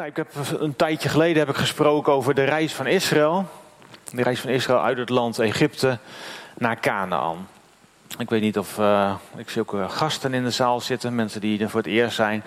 [0.00, 3.48] Nou, ik heb een tijdje geleden heb ik gesproken over de reis van Israël.
[4.12, 5.98] De reis van Israël uit het land Egypte
[6.58, 7.48] naar Canaan.
[8.18, 11.40] Ik weet niet of uh, ik zie ook uh, gasten in de zaal zitten, mensen
[11.40, 12.44] die er voor het eerst zijn.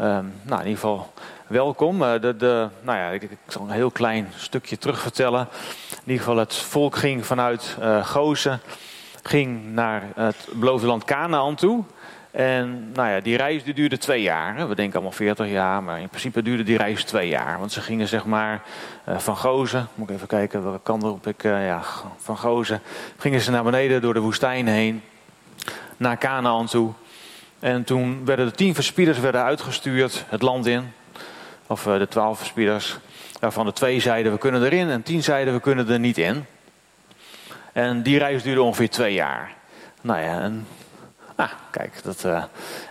[0.00, 0.06] Um,
[0.42, 1.12] nou, in ieder geval
[1.46, 1.98] welkom.
[1.98, 5.48] De, de, nou ja, ik, ik, zal een heel klein stukje terugvertellen.
[5.90, 8.60] In ieder geval, het volk ging vanuit Gozen,
[9.22, 11.84] ging naar het beloofde land Canaan toe.
[12.30, 14.68] En nou ja, die reis die duurde twee jaar.
[14.68, 17.58] We denken allemaal 40 jaar, maar in principe duurde die reis twee jaar.
[17.58, 18.62] Want ze gingen zeg maar
[19.08, 21.82] uh, van Gozen, moet ik even kijken welke kant op ik, uh, ja,
[22.16, 22.80] van Gozen,
[23.16, 25.02] gingen ze naar beneden door de woestijn heen,
[25.96, 26.92] naar Canaan toe.
[27.58, 30.92] En toen werden de tien verspieders werden uitgestuurd het land in,
[31.66, 32.98] of uh, de twaalf verspieders,
[33.40, 36.44] waarvan de twee zeiden we kunnen erin en tien zeiden we kunnen er niet in.
[37.72, 39.52] En die reis duurde ongeveer twee jaar.
[40.00, 40.66] Nou ja, en
[41.40, 42.42] nou, kijk, dat, uh,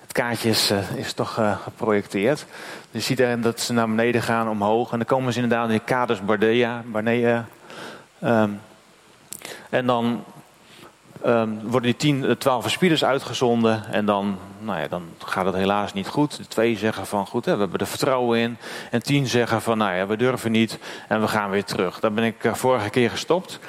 [0.02, 2.46] het kaartje is, uh, is toch uh, geprojecteerd.
[2.92, 4.92] Je ziet er dat ze naar beneden gaan, omhoog.
[4.92, 6.84] En dan komen ze inderdaad in de kaders Bardea.
[6.86, 7.46] Barnea.
[8.24, 8.62] Um,
[9.70, 10.24] en dan
[11.26, 13.84] um, worden die tien, twaalf verspieders uitgezonden.
[13.92, 16.38] En dan, nou ja, dan gaat het helaas niet goed.
[16.38, 18.58] De twee zeggen van goed, hè, we hebben er vertrouwen in.
[18.92, 20.80] En tien zeggen van nou ja, we durven niet.
[21.08, 22.00] En we gaan weer terug.
[22.00, 23.60] Daar ben ik vorige keer gestopt.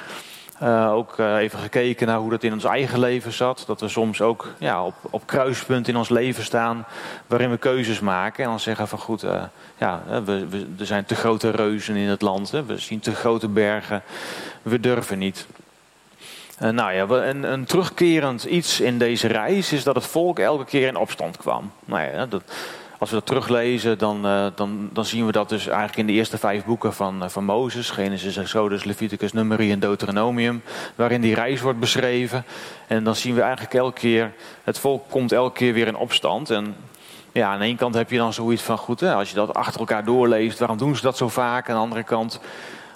[0.63, 3.63] Uh, ook uh, even gekeken naar hoe dat in ons eigen leven zat.
[3.67, 6.85] Dat we soms ook ja, op, op kruispunt in ons leven staan
[7.27, 8.43] waarin we keuzes maken.
[8.43, 9.43] En dan zeggen van goed, uh,
[9.77, 12.51] ja, we, we, er zijn te grote reuzen in het land.
[12.51, 12.65] Hè.
[12.65, 14.03] We zien te grote bergen.
[14.61, 15.47] We durven niet.
[16.59, 20.87] nou ja, een, een, terugkerend iets in deze reis is dat het volk elke keer
[20.87, 21.71] in opstand kwam.
[21.85, 22.43] Nou ja, dat,
[23.01, 26.13] als we dat teruglezen, dan, uh, dan, dan zien we dat dus eigenlijk in de
[26.13, 27.89] eerste vijf boeken van, uh, van Mozes.
[27.89, 30.63] Genesis, Exodus, Leviticus, Numeri en Deuteronomium.
[30.95, 32.45] Waarin die reis wordt beschreven.
[32.87, 36.49] En dan zien we eigenlijk elke keer, het volk komt elke keer weer in opstand.
[36.49, 36.75] En
[37.31, 39.53] ja, aan de ene kant heb je dan zoiets van, goed, hè, als je dat
[39.53, 41.69] achter elkaar doorleest, waarom doen ze dat zo vaak?
[41.69, 42.39] Aan de andere kant,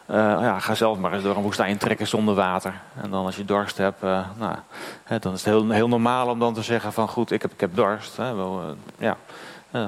[0.09, 2.73] uh, ja, ga zelf maar eens door een woestijn trekken zonder water.
[3.01, 4.55] En dan als je dorst hebt, nou,
[5.03, 7.51] hè, dan is het heel, heel normaal om dan te zeggen van, goed, ik heb,
[7.51, 8.17] ik heb dorst.
[8.17, 9.17] Hè, wel, ja.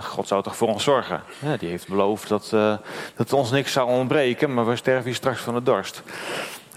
[0.02, 1.24] God zou toch voor ons zorgen.
[1.60, 2.78] Die heeft beloofd dat, uh,
[3.16, 6.04] dat ons niks zou ontbreken, maar we sterven hier straks van de dorst.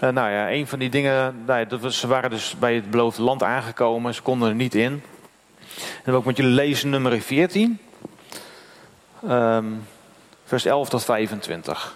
[0.03, 3.43] Uh, nou ja, een van die dingen, nou ze waren dus bij het beloofde land
[3.43, 4.91] aangekomen, ze konden er niet in.
[4.91, 5.01] En
[6.03, 7.79] dan wil ik met jullie lezen nummer 14,
[9.29, 9.87] um,
[10.43, 11.93] vers 11 tot 25.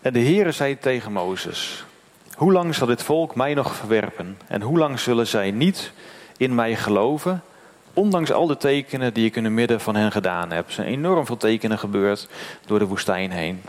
[0.00, 1.84] En de Heere zei tegen Mozes:
[2.38, 4.38] hoe lang zal dit volk mij nog verwerpen?
[4.46, 5.92] En hoe lang zullen zij niet
[6.36, 7.42] in mij geloven?
[7.94, 10.66] Ondanks al de tekenen die ik in het midden van hen gedaan heb.
[10.66, 12.28] Er zijn enorm veel tekenen gebeurd
[12.66, 13.62] door de woestijn heen.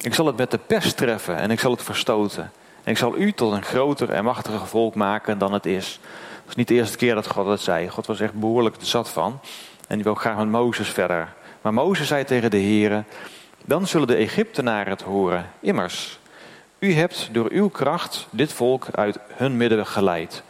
[0.00, 2.50] Ik zal het met de pest treffen en ik zal het verstoten.
[2.84, 6.00] En ik zal u tot een groter en machtiger volk maken dan het is.
[6.40, 7.88] Het is niet de eerste keer dat God dat zei.
[7.88, 9.40] God was echt behoorlijk zat van.
[9.88, 11.32] En die wil graag met Mozes verder.
[11.62, 13.06] Maar Mozes zei tegen de heren:
[13.64, 15.50] Dan zullen de Egyptenaren het horen.
[15.60, 16.18] Immers,
[16.86, 20.42] u hebt door uw kracht dit volk uit hun midden geleid.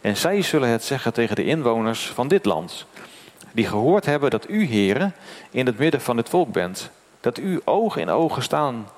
[0.00, 2.86] En zij zullen het zeggen tegen de inwoners van dit land,
[3.52, 5.14] die gehoord hebben dat u, heren,
[5.50, 6.90] in het midden van het volk bent.
[7.20, 8.88] Dat u oog in ogen staan,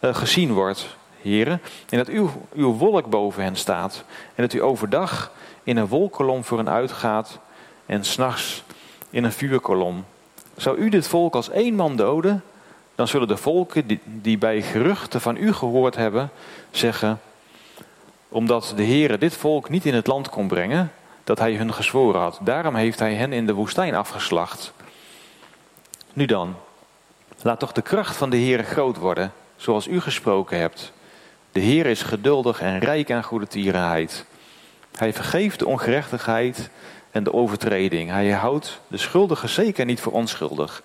[0.00, 4.04] uh, gezien wordt, heren, en dat uw, uw wolk boven hen staat.
[4.34, 7.38] En dat u overdag in een wolkolom voor hen uitgaat
[7.86, 8.62] en s'nachts
[9.10, 10.04] in een vuurkolom.
[10.56, 12.42] Zou u dit volk als één man doden,
[12.96, 16.30] dan zullen de volken die, bij geruchten van u gehoord hebben,
[16.70, 17.20] zeggen,
[18.28, 20.92] omdat de Heere dit volk niet in het land kon brengen,
[21.24, 22.38] dat hij hun gezworen had.
[22.42, 24.72] Daarom heeft hij hen in de woestijn afgeslacht.
[26.12, 26.56] Nu dan,
[27.42, 30.92] laat toch de kracht van de Heere groot worden, zoals u gesproken hebt.
[31.52, 34.24] De Heer is geduldig en rijk aan goede tierenheid.
[34.96, 36.70] Hij vergeeft de ongerechtigheid
[37.10, 38.10] en de overtreding.
[38.10, 40.82] Hij houdt de schuldige zeker niet voor onschuldig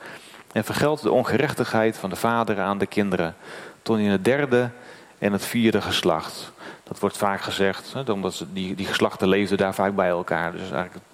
[0.53, 3.35] en vergeldt de ongerechtigheid van de vader aan de kinderen,
[3.81, 4.69] tot in het derde
[5.17, 6.51] en het vierde geslacht.
[6.83, 10.51] Dat wordt vaak gezegd, hè, omdat die, die geslachten leefden daar vaak bij elkaar.
[10.51, 11.05] Dus eigenlijk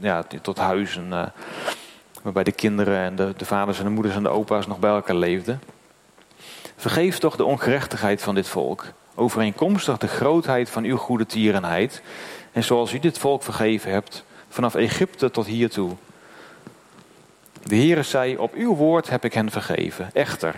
[0.00, 1.26] ja, tot huizen, uh,
[2.22, 4.90] waarbij de kinderen en de, de vaders en de moeders en de opa's nog bij
[4.90, 5.60] elkaar leefden.
[6.76, 8.84] Vergeef toch de ongerechtigheid van dit volk,
[9.14, 12.02] overeenkomstig de grootheid van uw goede tierenheid,
[12.52, 15.96] en zoals u dit volk vergeven hebt, vanaf Egypte tot hiertoe.
[17.68, 20.10] De Heere zei, op uw woord heb ik hen vergeven.
[20.12, 20.54] Echter,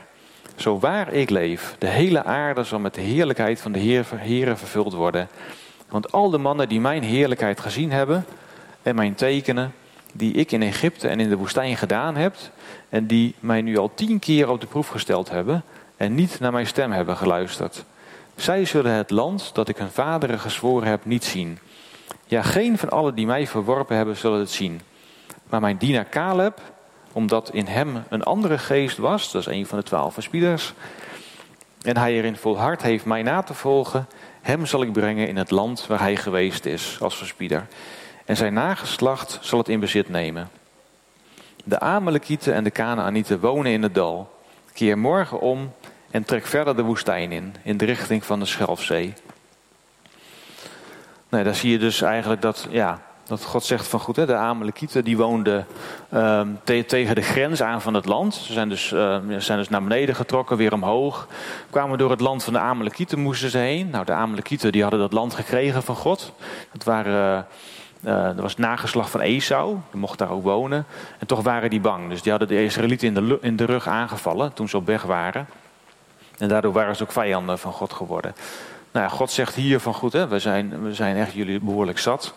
[0.56, 4.92] zo waar ik leef, de hele aarde zal met de heerlijkheid van de Heere vervuld
[4.92, 5.28] worden.
[5.88, 8.24] Want al de mannen die mijn heerlijkheid gezien hebben
[8.82, 9.74] en mijn tekenen,
[10.12, 12.36] die ik in Egypte en in de woestijn gedaan heb,
[12.88, 15.64] en die mij nu al tien keer op de proef gesteld hebben
[15.96, 17.84] en niet naar mijn stem hebben geluisterd.
[18.36, 21.58] Zij zullen het land dat ik hun vaderen gezworen heb niet zien.
[22.26, 24.80] Ja, geen van allen die mij verworpen hebben zullen het zien.
[25.48, 26.60] Maar mijn dienaar Caleb,
[27.12, 30.72] omdat in hem een andere geest was, dat is een van de twaalf verspieders,
[31.82, 34.06] en hij erin volhard heeft mij na te volgen,
[34.40, 37.66] hem zal ik brengen in het land waar hij geweest is als verspieder.
[38.24, 40.50] En zijn nageslacht zal het in bezit nemen.
[41.64, 44.38] De Amalekieten en de Kanaanieten wonen in het dal.
[44.72, 45.72] Keer morgen om
[46.10, 49.14] en trek verder de woestijn in, in de richting van de Schelfzee.
[51.28, 54.34] Nee, daar zie je dus eigenlijk dat, ja, dat God zegt van goed, hè, de
[54.34, 55.66] Amalekieten die woonden
[56.14, 56.40] uh,
[56.86, 58.34] tegen de grens aan van het land.
[58.34, 61.26] Ze zijn dus, uh, zijn dus naar beneden getrokken, weer omhoog.
[61.70, 63.90] Kwamen door het land van de Amalekieten moesten ze heen.
[63.90, 66.32] Nou, de Amalekieten die hadden dat land gekregen van God.
[66.72, 67.46] Dat waren...
[68.04, 70.86] Uh, dat was nageslag van Esau, die mocht daar ook wonen.
[71.18, 72.08] En toch waren die bang.
[72.08, 75.02] Dus die hadden de Israëlieten in de, in de rug aangevallen toen ze op weg
[75.02, 75.46] waren.
[76.38, 78.34] En daardoor waren ze ook vijanden van God geworden.
[78.92, 82.34] Nou ja, God zegt hier van goed, hè, zijn, we zijn echt jullie behoorlijk zat.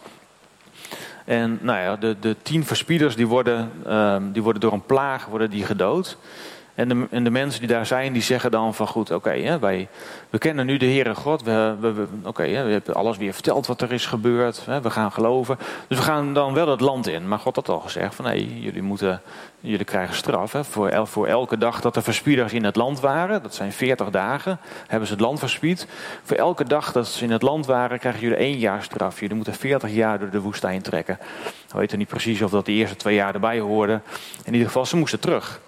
[1.25, 5.25] En nou ja, de, de tien verspieders die worden, um, die worden door een plaag
[5.25, 6.17] worden die gedood.
[6.75, 9.87] En de, en de, mensen die daar zijn, die zeggen dan van goed, oké, wij
[10.29, 11.43] we kennen nu de Heere God.
[11.43, 14.65] We, we, oké, we hebben alles weer verteld wat er is gebeurd.
[14.65, 15.57] Hè, we gaan geloven.
[15.87, 17.27] Dus we gaan dan wel het land in.
[17.27, 19.21] Maar God had al gezegd van nee, jullie, moeten,
[19.59, 20.51] jullie krijgen straf.
[20.51, 24.09] Hè, voor, voor elke dag dat er verspieders in het land waren, dat zijn 40
[24.09, 25.87] dagen, hebben ze het land verspied.
[26.23, 29.19] Voor elke dag dat ze in het land waren, krijgen jullie één jaar straf.
[29.19, 31.17] Jullie moeten 40 jaar door de woestijn trekken.
[31.71, 34.03] We weten niet precies of dat de eerste twee jaar erbij hoorden.
[34.43, 35.61] In ieder geval, ze moesten terug.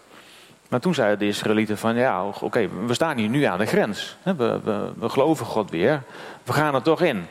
[0.69, 4.17] Maar toen zeiden de Israëlieten van ja, oké, we staan hier nu aan de grens.
[4.23, 6.03] We, we, we, geloven God weer.
[6.43, 7.25] We gaan er toch in.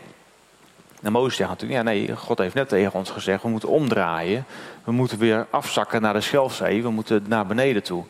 [1.03, 4.45] En Mozes zegt natuurlijk, ja nee, God heeft net tegen ons gezegd, we moeten omdraaien.
[4.85, 8.05] We moeten weer afzakken naar de Schelfzee, we moeten naar beneden toe.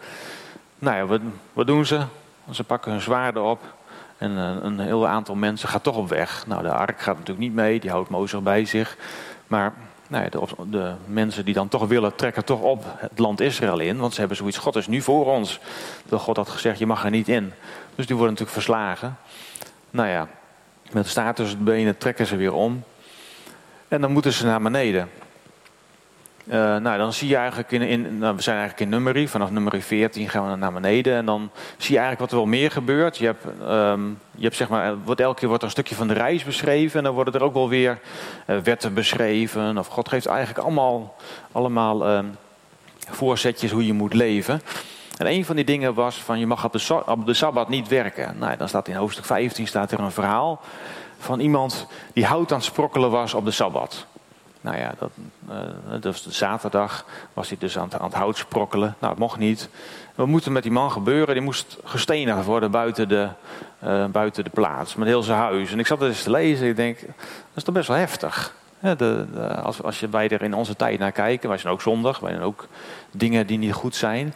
[0.79, 1.21] Nou ja, wat,
[1.53, 2.01] wat doen ze?
[2.51, 3.61] Ze pakken hun zwaarden op
[4.19, 6.47] en een, een heel aantal mensen gaat toch op weg.
[6.47, 8.97] Nou, de ark gaat natuurlijk niet mee, die houdt Mozes bij zich.
[9.47, 9.73] Maar
[10.09, 13.99] nou de, de, mensen die dan toch willen, trekken toch op het land Israël in.
[13.99, 15.61] Want ze hebben zoiets, God is nu voor ons.
[16.07, 17.53] Dat God had gezegd, je mag er niet in.
[17.95, 19.17] Dus die worden natuurlijk verslagen.
[19.91, 20.29] Nou ja,
[20.93, 22.85] met statusbenen trekken ze weer om.
[23.89, 25.11] En dan moeten ze naar beneden.
[26.47, 29.29] Uh, nou, dan zie je eigenlijk in, in nou, we zijn eigenlijk in nummerie.
[29.29, 31.15] Vanaf nummerie 14 gaan we naar beneden.
[31.15, 33.17] En dan zie je eigenlijk wat er wel meer gebeurt.
[33.17, 36.09] Je hebt, um, je hebt zeg maar, wordt, elke keer wordt er een stukje van
[36.09, 36.99] de reis beschreven.
[36.99, 37.99] En dan worden er ook wel weer
[38.47, 39.79] uh, wetten beschreven.
[39.79, 41.15] Of God geeft eigenlijk allemaal,
[41.53, 42.37] allemaal um,
[43.09, 44.61] voorzetjes hoe je moet leven.
[45.17, 47.89] En een van die dingen was van je mag op de, op de Sabbat niet
[47.89, 48.39] werken.
[48.39, 50.61] Nou, dan staat in hoofdstuk 15 staat er een verhaal
[51.19, 54.07] van iemand die hout aan het sprokkelen was op de Sabbat.
[54.65, 55.11] Nou ja, dat,
[55.51, 58.95] uh, de zaterdag, was hij dus aan het, aan hout sprokkelen.
[58.99, 59.69] Nou, het mocht niet.
[60.15, 61.35] Wat moet er met die man gebeuren?
[61.35, 63.29] Die moest gestenigd worden buiten de,
[63.85, 65.73] uh, buiten de plaats, met heel zijn huis.
[65.73, 67.17] En ik zat eens te lezen, ik denk, dat
[67.55, 68.55] is toch best wel heftig.
[68.81, 71.83] de, de, als, als je, wij er in onze tijd naar kijken, wij zijn ook
[71.83, 72.67] zondig, wij zijn ook
[73.11, 74.35] dingen die niet goed zijn.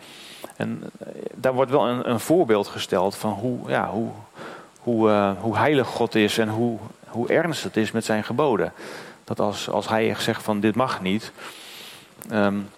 [0.56, 4.10] En uh, daar wordt wel een, een, voorbeeld gesteld van hoe, ja, hoe,
[4.78, 6.78] hoe, hoe heilig God is en hoe,
[7.08, 8.72] hoe ernstig het is met zijn geboden.
[9.28, 11.32] Dat als, als hij zegt van dit mag niet,
[12.32, 12.68] um,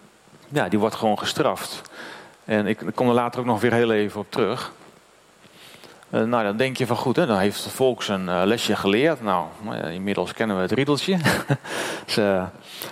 [0.48, 1.82] ja, die wordt gewoon gestraft.
[2.44, 4.72] En ik, ik kom er later ook nog weer heel even op terug.
[6.10, 8.76] Uh, nou, dan denk je van goed, hè, dan heeft het volk zijn uh, lesje
[8.76, 9.22] geleerd.
[9.22, 9.46] Nou,
[9.90, 11.18] inmiddels kennen we het riedeltje.
[12.06, 12.44] ze,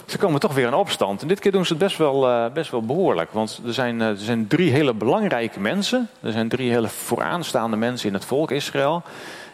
[0.06, 1.22] ze, komen toch weer in opstand.
[1.22, 3.32] En dit keer doen ze het best wel, uh, best wel behoorlijk.
[3.32, 6.08] Want er zijn, er zijn drie hele belangrijke mensen.
[6.22, 9.02] Er zijn drie hele vooraanstaande mensen in het volk Israël.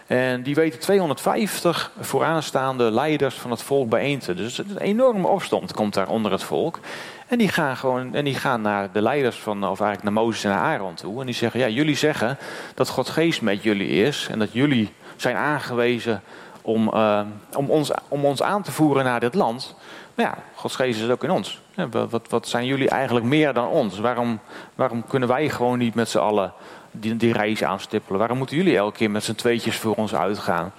[0.07, 4.35] En die weten 250 vooraanstaande leiders van het volk bijeen te.
[4.35, 6.79] Dus een enorme opstand komt daar onder het volk.
[7.27, 10.45] En die gaan gewoon en die gaan naar de leiders van, of eigenlijk naar Mozes
[10.45, 11.21] en naar Aaron toe.
[11.21, 12.39] En die zeggen: Ja, jullie zeggen
[12.75, 14.29] dat God geest met jullie is.
[14.31, 16.23] En dat jullie zijn aangewezen
[16.63, 17.21] om, uh,
[17.57, 19.75] om, ons, om ons aan te voeren naar dit land.
[20.15, 21.61] Maar ja, Gods geest is ook in ons.
[21.91, 23.99] Wat, wat zijn jullie eigenlijk meer dan ons?
[23.99, 24.41] Waarom,
[24.75, 26.53] waarom kunnen wij gewoon niet met z'n allen
[26.95, 28.19] die, die reis aanstippelen.
[28.19, 30.73] Waarom moeten jullie elke keer met z'n tweetjes voor ons uitgaan?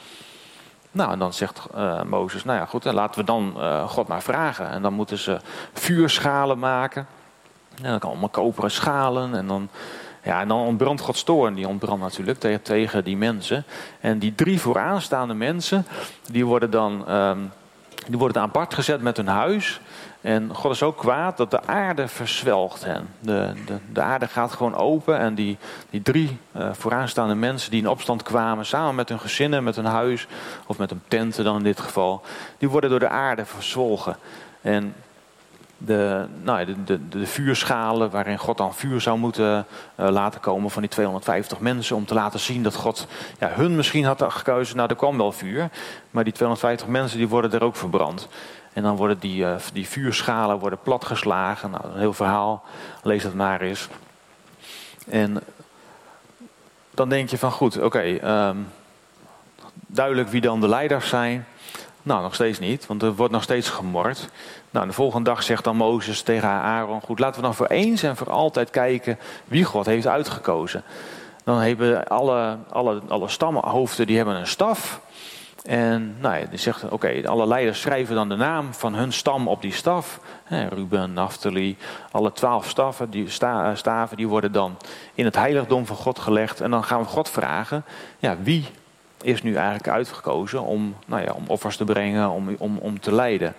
[0.91, 4.07] Nou, en dan zegt uh, Mozes, nou ja goed, dan laten we dan uh, God
[4.07, 4.69] maar vragen.
[4.69, 5.39] En dan moeten ze
[5.73, 7.07] vuurschalen maken.
[7.81, 9.35] En dan kan allemaal koperen schalen.
[9.35, 9.69] En dan,
[10.23, 11.53] ja, en dan ontbrandt Gods toorn.
[11.53, 13.63] Die ontbrandt natuurlijk tegen, die mensen.
[13.99, 15.85] En die drie vooraanstaande mensen,
[16.31, 17.11] die worden dan...
[17.11, 17.51] Um,
[18.07, 19.79] die worden apart gezet met hun huis.
[20.25, 23.07] En God is ook kwaad dat de aarde verzwelgt hen.
[23.19, 25.57] De, de, de aarde gaat gewoon open en die,
[25.89, 29.85] die drie uh, vooraanstaande mensen die in opstand kwamen, samen met hun gezinnen, met hun
[29.85, 30.27] huis,
[30.65, 32.21] of met hun tenten dan in dit geval,
[32.57, 34.15] die worden door de aarde verzwolgen.
[34.61, 34.95] En
[35.77, 39.65] de, nou, de, de, de, vuurschalen waarin God dan vuur zou moeten
[39.99, 41.95] uh, laten komen van die 250 mensen.
[41.95, 43.07] Om te laten zien dat God
[43.39, 44.75] ja, hun misschien had gekozen.
[44.75, 45.69] Nou, er kwam wel vuur.
[46.11, 48.27] Maar die 250 mensen die worden er ook verbrand.
[48.73, 51.71] En dan worden die, uh, die vuurschalen worden platgeslagen.
[51.71, 52.63] Nou, een heel verhaal.
[53.03, 53.87] Lees dat maar eens.
[55.09, 55.41] En
[56.91, 57.99] dan denk je van goed, oké.
[58.49, 58.67] Um,
[59.87, 61.45] duidelijk wie dan de leiders zijn.
[62.05, 64.29] Nou, nog steeds niet, want er wordt nog steeds gemord.
[64.69, 68.03] Nou, de volgende dag zegt dan Mozes tegen Aaron: Goed, laten we dan voor eens
[68.03, 70.83] en voor altijd kijken wie God heeft uitgekozen.
[71.43, 75.01] Dan hebben alle, alle, alle stamhoofden die hebben een staf.
[75.63, 79.47] En nou ja, die zegt: Oké, alle leiders schrijven dan de naam van hun stam
[79.47, 80.19] op die staf.
[80.69, 81.77] Ruben, Naphtali,
[82.11, 83.29] alle twaalf staven die,
[83.73, 84.77] staven, die worden dan
[85.13, 86.61] in het heiligdom van God gelegd.
[86.61, 87.85] En dan gaan we God vragen:
[88.19, 88.65] ja, wie
[89.21, 93.13] is nu eigenlijk uitgekozen om, nou ja, om offers te brengen, om, om, om te
[93.13, 93.53] leiden.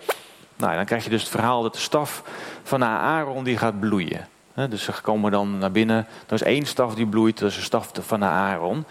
[0.57, 2.23] Nou, dan krijg je dus het verhaal dat de staf
[2.63, 4.29] van Aaron die gaat bloeien.
[4.55, 6.07] dus ze komen dan naar binnen.
[6.27, 8.85] Er is één staf die bloeit, dat is de staf van Aaron.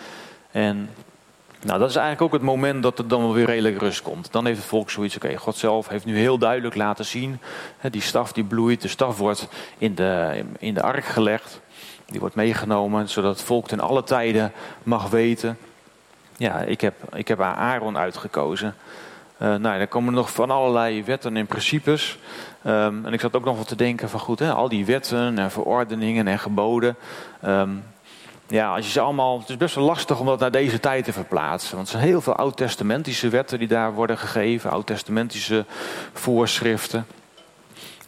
[0.51, 0.89] En
[1.61, 4.31] nou, dat is eigenlijk ook het moment dat er dan weer redelijk rust komt.
[4.31, 7.39] Dan heeft het volk zoiets, oké, God zelf heeft nu heel duidelijk laten zien.
[7.91, 11.61] die staf die bloeit, de staf wordt in de, in de ark gelegd.
[12.05, 14.51] Die wordt meegenomen, zodat het volk ten alle tijden
[14.83, 15.57] mag weten
[16.37, 18.75] ja, ik heb, ik heb Aaron uitgekozen.
[19.41, 22.17] Uh, nou, er komen nog van allerlei wetten en principes.
[22.65, 25.39] Um, en ik zat ook nog wat te denken van goed, hè, al die wetten
[25.39, 26.95] en verordeningen en geboden.
[27.45, 27.83] Um,
[28.47, 29.39] ja, als je ze allemaal.
[29.39, 31.75] Het is best wel lastig om dat naar deze tijd te verplaatsen.
[31.75, 35.65] Want er zijn heel veel oud-testamentische wetten die daar worden gegeven, oud-testamentische
[36.13, 37.05] voorschriften.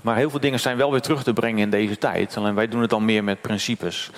[0.01, 2.37] Maar heel veel dingen zijn wel weer terug te brengen in deze tijd.
[2.37, 4.09] Alleen wij doen het dan meer met principes.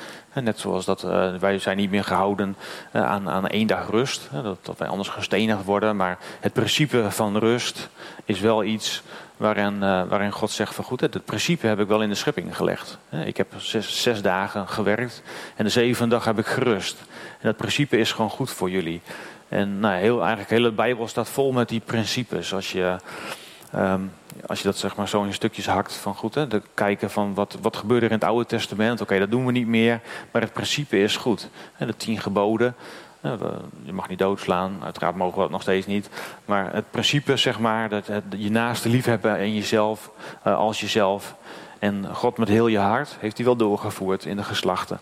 [0.44, 2.56] Net zoals dat uh, wij zijn niet meer gehouden
[2.94, 4.30] uh, aan, aan één dag rust.
[4.44, 5.96] Dat, dat wij anders gestenigd worden.
[5.96, 7.90] Maar het principe van rust
[8.26, 9.04] is wel iets
[9.38, 12.56] waarin, uh, waarin God zegt van goed, het principe heb ik wel in de schepping
[12.56, 12.98] gelegd.
[13.26, 15.22] Ik heb zes, zes dagen gewerkt
[15.56, 16.98] en de zevende dag heb ik gerust.
[17.12, 19.02] En dat principe is gewoon goed voor jullie.
[19.50, 22.54] En nou, heel, eigenlijk hele Bijbel staat vol met die principes.
[22.54, 22.96] Als je
[23.76, 24.12] Um,
[24.46, 27.34] als je dat zeg maar zo in stukjes hakt van goed, hè, de kijken van
[27.34, 29.02] wat, wat gebeurde er in het Oude Testament.
[29.02, 31.50] Oké, dat doen we niet meer, maar het principe is goed.
[31.78, 32.76] De tien geboden,
[33.84, 36.10] je mag niet doodslaan, uiteraard mogen we dat nog steeds niet.
[36.46, 40.12] Maar het principe, zeg maar, dat je naaste liefhebben en jezelf
[40.48, 41.36] uh, als jezelf.
[41.80, 45.00] En God met heel je hart heeft hij wel doorgevoerd in de geslachten.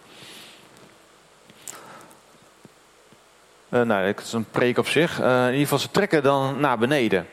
[3.69, 5.21] Uh, nou, dat is een preek op zich.
[5.21, 7.27] Uh, in ieder geval, ze trekken dan naar beneden.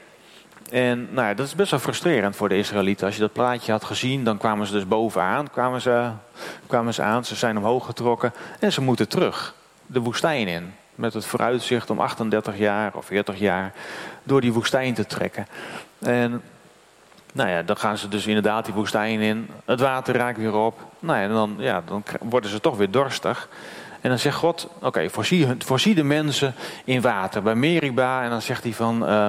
[0.75, 3.07] En nou ja, dat is best wel frustrerend voor de Israëlieten.
[3.07, 5.51] Als je dat plaatje had gezien, dan kwamen ze dus bovenaan.
[5.51, 6.11] Kwamen ze,
[6.67, 8.33] kwamen ze aan, ze zijn omhoog getrokken.
[8.61, 9.55] En ze moeten terug
[9.87, 10.75] de woestijn in.
[10.95, 13.73] Met het vooruitzicht om 38 jaar of 40 jaar
[14.23, 15.47] door die woestijn te trekken.
[15.99, 16.43] En
[17.33, 19.49] nou ja, dan gaan ze dus inderdaad die woestijn in.
[19.65, 20.81] Het water raakt weer op.
[20.99, 23.49] Nou ja, dan, ja, dan worden ze toch weer dorstig.
[24.01, 26.55] En dan zegt God, oké, voorzie, voorzie, de mensen
[26.85, 27.43] in water.
[27.43, 29.09] Bij Meriba, en dan zegt hij van...
[29.09, 29.29] Uh,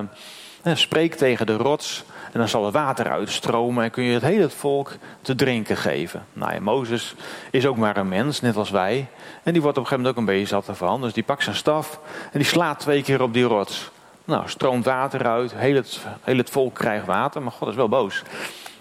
[0.74, 4.50] Spreek tegen de rots en dan zal er water uitstromen en kun je het hele
[4.50, 4.92] volk
[5.22, 6.26] te drinken geven.
[6.34, 7.16] Nou Mozes
[7.52, 9.08] is ook maar een mens, net als wij.
[9.44, 11.02] En die wordt op een gegeven moment ook een beetje zat ervan.
[11.02, 12.00] Dus die pakt zijn staf
[12.32, 13.92] en die slaat twee keer op die rots.
[14.26, 17.90] Nou, stroomt water uit, heel het, heel het volk krijgt water, maar God is wel
[17.90, 18.24] boos.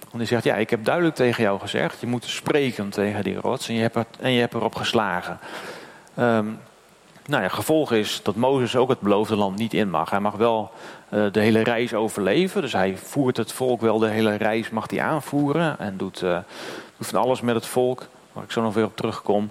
[0.00, 3.36] Want hij zegt, ja, ik heb duidelijk tegen jou gezegd, je moet spreken tegen die
[3.36, 5.38] rots en je hebt, er, en je hebt erop geslagen.
[6.18, 6.58] Um,
[7.26, 10.10] nou ja, gevolg is dat Mozes ook het beloofde land niet in mag.
[10.10, 10.70] Hij mag wel
[11.10, 12.60] uh, de hele reis overleven.
[12.60, 15.78] Dus hij voert het volk wel de hele reis, mag hij aanvoeren.
[15.78, 16.38] En doet, uh,
[16.96, 19.50] doet van alles met het volk, waar ik zo nog weer op terugkom.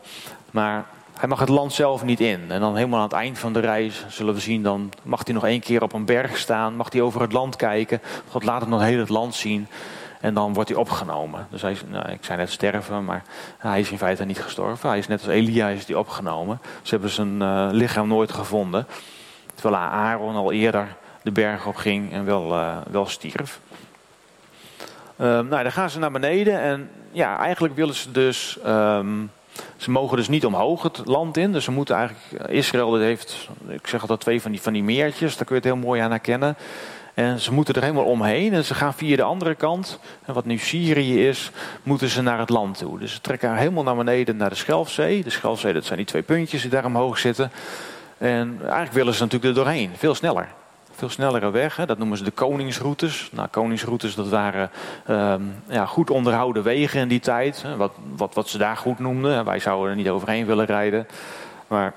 [0.51, 2.51] Maar hij mag het land zelf niet in.
[2.51, 5.33] En dan helemaal aan het eind van de reis zullen we zien, dan mag hij
[5.33, 6.75] nog één keer op een berg staan.
[6.75, 8.01] Mag hij over het land kijken.
[8.29, 9.67] God laat hem nog heel het land zien.
[10.23, 11.47] En dan wordt hij opgenomen.
[11.49, 13.23] Dus hij is, nou, ik zei net sterven, maar
[13.57, 14.89] hij is in feite niet gestorven.
[14.89, 16.59] Hij is net als Elia is die opgenomen.
[16.81, 18.87] Ze hebben zijn uh, lichaam nooit gevonden.
[19.55, 23.59] Terwijl Aaron al eerder de berg op ging en wel, uh, wel stierf.
[25.17, 28.57] Uh, nou, dan gaan ze naar beneden en ja, eigenlijk willen ze dus.
[28.65, 29.31] Um,
[29.77, 31.51] ze mogen dus niet omhoog het land in.
[31.51, 32.49] Dus ze moeten eigenlijk.
[32.49, 35.37] Israël heeft, ik zeg altijd twee van die, van die meertjes.
[35.37, 36.55] Daar kun je het heel mooi aan herkennen.
[37.13, 39.99] En ze moeten er helemaal omheen en ze gaan via de andere kant.
[40.25, 41.51] En wat nu Syrië is,
[41.83, 42.99] moeten ze naar het land toe.
[42.99, 45.23] Dus ze trekken helemaal naar beneden naar de Schelfzee.
[45.23, 47.51] De Schelfzee, dat zijn die twee puntjes die daar omhoog zitten.
[48.17, 50.47] En eigenlijk willen ze natuurlijk er doorheen, veel sneller.
[50.95, 53.29] Veel snellere weg, dat noemen ze de koningsroutes.
[53.31, 54.69] Nou, koningsroutes, dat waren
[55.09, 57.65] um, ja, goed onderhouden wegen in die tijd.
[57.77, 59.45] Wat, wat, wat ze daar goed noemden.
[59.45, 61.07] Wij zouden er niet overheen willen rijden.
[61.67, 61.93] Maar,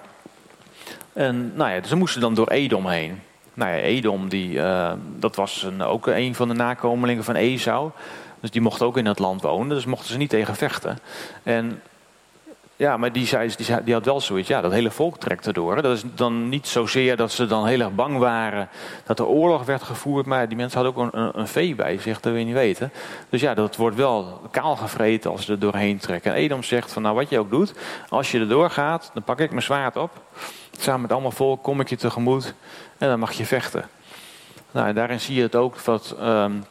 [1.13, 3.21] en nou ja, ze moesten dan door Edom heen.
[3.57, 7.91] Nou ja, Edom, die, uh, dat was een, ook een van de nakomelingen van Esau.
[8.41, 10.99] Dus die mochten ook in dat land wonen, dus mochten ze niet tegen vechten.
[11.43, 11.83] En
[12.77, 13.29] ja, maar die,
[13.85, 15.83] die, had wel zoiets, ja, dat hele volk trekt erdoor.
[15.83, 18.69] Dat is dan niet zozeer dat ze dan heel erg bang waren
[19.05, 22.21] dat er oorlog werd gevoerd, maar die mensen hadden ook een, een, vee bij zich,
[22.21, 22.93] dat wil je niet weten.
[23.29, 26.33] Dus ja, dat wordt wel kaal gevreten als ze er doorheen trekken.
[26.33, 27.75] En Edom zegt van, nou wat je ook doet,
[28.09, 30.11] als je er doorgaat, dan pak ik mijn zwaard op.
[30.79, 32.55] Samen met allemaal volk kom ik je tegemoet
[32.99, 33.85] en dan mag je vechten.
[34.71, 36.65] Nou, en daarin zie je het ook dat um,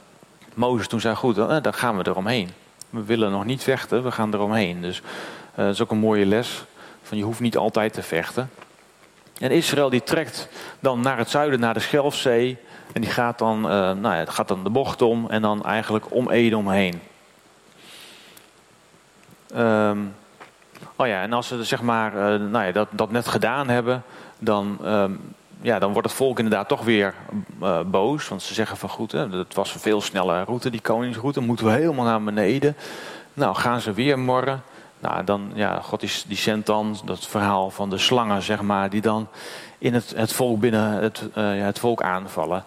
[0.54, 2.50] Mozes toen zei, goed, dan, dan gaan we eromheen.
[2.90, 4.82] We willen nog niet vechten, we gaan eromheen.
[4.82, 5.02] Dus
[5.56, 6.64] dat is ook een mooie les.
[7.02, 8.50] Van je hoeft niet altijd te vechten.
[9.40, 10.48] En Israël die trekt
[10.80, 12.58] dan naar het zuiden, naar de Schelfzee.
[12.94, 16.06] En die gaat dan, uh, nou ja, gaat dan de bocht om en dan eigenlijk
[16.14, 17.02] om Edom heen.
[19.56, 20.16] Um,
[20.96, 24.04] oh ja, en als ze zeg maar, uh, nou ja, dat, dat net gedaan hebben,
[24.40, 27.14] dan, um, ja, dan wordt het volk inderdaad toch weer
[27.86, 28.28] boos.
[28.28, 31.42] Want ze zeggen van goed, hè, dat was een veel snellere route, die koningsroute.
[31.42, 32.76] Moeten we helemaal naar beneden.
[33.34, 34.64] Nou, gaan ze weer morren.
[35.06, 38.90] Nou, dan, ja, God die, die zendt dan dat verhaal van de slangen, zeg maar,
[38.90, 39.28] die dan
[39.78, 42.64] in het, het volk binnen het, ja, het volk aanvallen.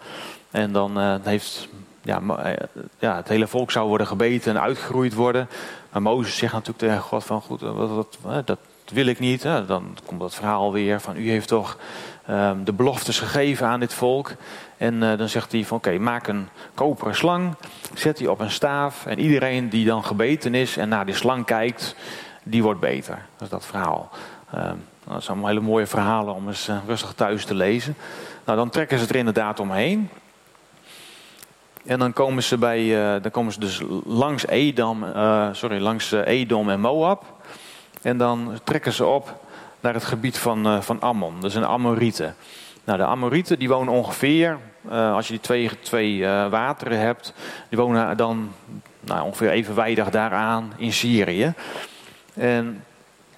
[0.51, 1.69] En dan uh, heeft,
[2.03, 2.53] ja, uh,
[2.99, 5.49] ja, het hele volk zou worden gebeten en uitgegroeid worden.
[5.93, 8.59] Maar Mozes zegt natuurlijk tegen God van, goed, dat, dat,
[8.93, 9.43] wil ik niet.
[9.43, 11.79] Dan komt dat verhaal weer van, u heeft toch
[12.31, 14.33] um, de beloftes gegeven aan dit volk.
[14.77, 17.55] En dan zegt hij van, oké, maak een koperen slang,
[17.95, 19.07] zet die op een staaf.
[19.07, 21.95] En iedereen die dan gebeten is en naar die slang kijkt
[22.49, 23.15] die wordt beter.
[23.33, 24.11] Dat is dat verhaal.
[24.55, 24.63] Uh,
[25.05, 27.97] dat zijn allemaal hele mooie verhalen om eens uh, rustig thuis te lezen.
[28.45, 30.11] Nou, dan trekken ze er inderdaad omheen.
[31.87, 36.13] En dan komen ze, bij, uh, dan komen ze dus langs Edom, uh, sorry, langs
[36.13, 37.25] Edom en Moab.
[38.03, 39.41] En dan trekken ze op
[39.81, 41.41] naar het gebied van, van Ammon.
[41.41, 42.35] Dat een Amorieten.
[42.85, 47.33] Nou, de Amorieten die wonen ongeveer, als je die twee, twee wateren hebt,
[47.69, 48.53] die wonen dan
[49.01, 51.55] nou, ongeveer evenwijdig daaraan in Syrië.
[52.39, 52.83] En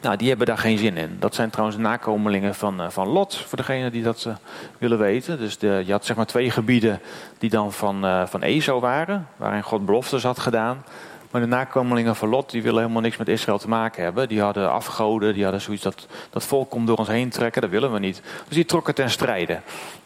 [0.00, 1.16] nou, die hebben daar geen zin in.
[1.19, 4.35] Dat zijn trouwens nakomelingen van, uh, van Lot, voor degenen die dat uh,
[4.78, 5.38] willen weten.
[5.38, 7.00] Dus de, je had zeg maar twee gebieden
[7.38, 10.85] die dan van, uh, van Ezo waren, waarin God beloftes had gedaan.
[11.30, 14.28] Maar de nakomelingen van Lot, die willen helemaal niks met Israël te maken hebben.
[14.28, 17.71] Die hadden afgoden, die hadden zoiets dat dat volk komt door ons heen trekken, dat
[17.71, 18.23] willen we niet.
[18.47, 19.60] Dus die trokken ten strijde.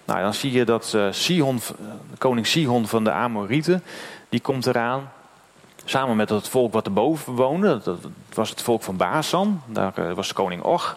[0.04, 1.60] Nou, dan zie je dat Sihon,
[2.18, 3.82] koning Sihon van de Amorieten,
[4.28, 5.10] die komt eraan.
[5.84, 7.80] Samen met het volk wat erboven woonde.
[7.84, 7.98] Dat
[8.34, 9.62] was het volk van Basan.
[9.66, 10.96] Daar eh, was koning Och.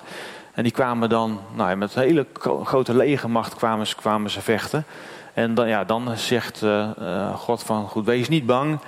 [0.54, 2.26] En die kwamen dan nou, met een hele
[2.63, 4.86] grote legermacht kwamen, kwamen ze vechten.
[5.34, 8.80] En dan, ja, dan zegt uh, God van, goed, wees niet bang.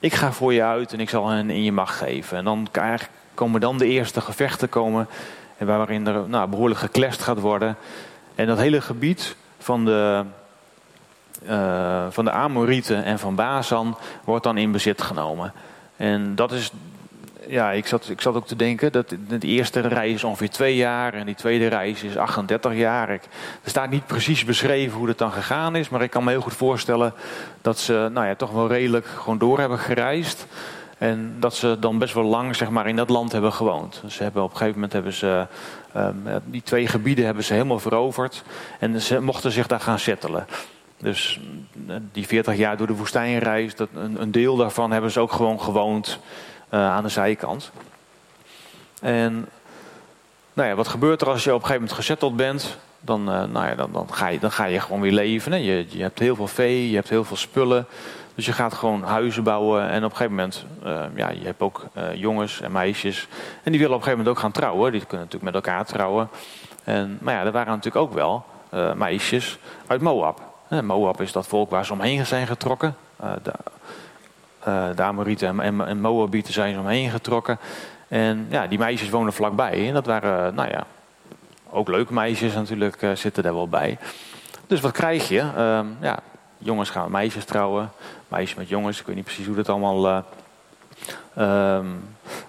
[0.00, 2.38] Ik ga voor je uit en ik zal hen in je macht geven.
[2.38, 2.68] En dan
[3.34, 5.08] komen dan de eerste gevechten komen.
[5.58, 7.76] Waarin er nou, behoorlijk geklest gaat worden.
[8.34, 10.24] En dat hele gebied van de,
[11.48, 15.52] uh, van de Amorieten en van Bazan wordt dan in bezit genomen.
[15.96, 16.72] En dat is,
[17.46, 20.76] ja, ik zat, ik zat ook te denken dat de eerste reis is ongeveer twee
[20.76, 23.10] jaar en die tweede reis is 38 jaar.
[23.10, 23.22] Ik,
[23.62, 26.40] er staat niet precies beschreven hoe dat dan gegaan is, maar ik kan me heel
[26.40, 27.12] goed voorstellen
[27.60, 30.46] dat ze nou ja, toch wel redelijk gewoon door hebben gereisd.
[30.98, 34.00] En dat ze dan best wel lang zeg maar, in dat land hebben gewoond.
[34.02, 35.46] Dus ze hebben, op een gegeven moment hebben ze
[35.96, 38.42] um, die twee gebieden hebben ze helemaal veroverd.
[38.78, 40.46] En ze mochten zich daar gaan settelen.
[40.98, 41.40] Dus
[41.88, 45.32] eh, die 40 jaar door de woestijnreis, dat, een, een deel daarvan hebben ze ook
[45.32, 46.18] gewoon gewoond
[46.74, 47.70] uh, aan de zijkant.
[49.00, 49.48] En
[50.52, 52.78] nou ja, wat gebeurt er als je op een gegeven moment gezetteld bent?
[53.00, 55.62] Dan, uh, nou ja, dan, dan, ga je, dan ga je gewoon weer leven.
[55.62, 57.86] Je, je hebt heel veel vee, je hebt heel veel spullen.
[58.34, 59.88] Dus je gaat gewoon huizen bouwen.
[59.88, 63.28] En op een gegeven moment, uh, ja, je hebt ook jongens en meisjes.
[63.62, 64.92] En die willen op een gegeven moment ook gaan trouwen.
[64.92, 66.28] Die kunnen natuurlijk met elkaar trouwen.
[66.84, 68.44] En, maar ja, er waren natuurlijk ook wel
[68.94, 70.47] meisjes uit Moab.
[70.68, 72.96] Moab is dat volk waar ze omheen zijn getrokken.
[73.42, 73.52] De,
[74.68, 77.58] uh, de Amorieten en, en, Moabieten zijn ze omheen getrokken.
[78.08, 79.88] En ja, die meisjes wonen vlakbij.
[79.88, 80.86] En dat waren, nou ja,
[81.70, 83.98] ook leuke meisjes natuurlijk zitten daar wel bij.
[84.66, 85.40] Dus wat krijg je?
[85.56, 86.18] Uh, ja,
[86.58, 87.90] jongens gaan meisjes trouwen.
[88.28, 89.00] Meisjes met jongens.
[89.00, 90.24] Ik weet niet precies hoe dat allemaal...
[91.38, 91.78] Uh,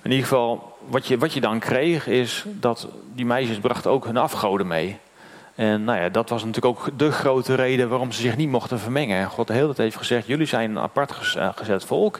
[0.01, 4.05] in ieder geval, wat je, wat je dan kreeg is dat die meisjes brachten ook
[4.05, 4.99] hun afgoden mee.
[5.60, 8.80] En nou ja, dat was natuurlijk ook de grote reden waarom ze zich niet mochten
[8.80, 9.17] vermengen.
[9.17, 12.19] En God de hele tijd heeft gezegd, jullie zijn een apart eh, gezet volk.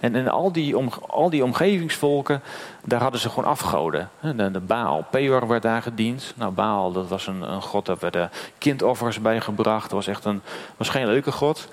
[0.00, 2.42] En in al die, om, al die omgevingsvolken,
[2.84, 4.10] daar hadden ze gewoon afgoden.
[4.20, 6.32] De, de Baal, Peor werd daar gediend.
[6.36, 9.82] Nou, Baal, dat was een, een god, daar werden kindoffers bij gebracht.
[9.82, 10.40] Dat was echt een,
[10.76, 11.68] was geen leuke god.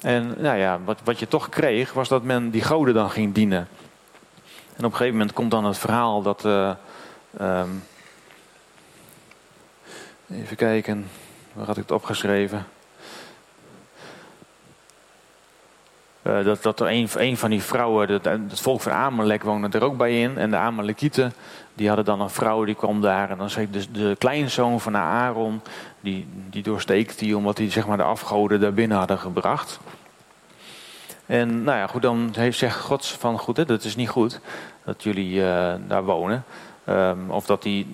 [0.00, 3.34] En nou ja, wat, wat je toch kreeg, was dat men die goden dan ging
[3.34, 3.68] dienen.
[4.76, 6.44] En op een gegeven moment komt dan het verhaal dat...
[6.44, 6.70] Uh,
[7.40, 7.82] um,
[10.32, 11.06] Even kijken,
[11.52, 12.66] waar had ik het opgeschreven?
[16.22, 19.84] uh, dat, dat er een, van die vrouwen, het, het volk van Amalek woonde er
[19.84, 20.38] ook bij in.
[20.38, 21.32] En de Amalekieten,
[21.74, 23.30] die hadden dan een vrouw die kwam daar.
[23.30, 25.60] En dan zei de, de kleinzoon van Aaron,
[26.00, 29.80] die, die doorsteekt die omdat hij zeg maar, de afgoden daar binnen hadden gebracht.
[31.26, 34.40] En nou ja, goed, dan heeft zegt God van goed, hè, dat is niet goed
[34.84, 36.44] dat jullie uh, daar wonen.
[36.88, 37.86] Um, of dat die,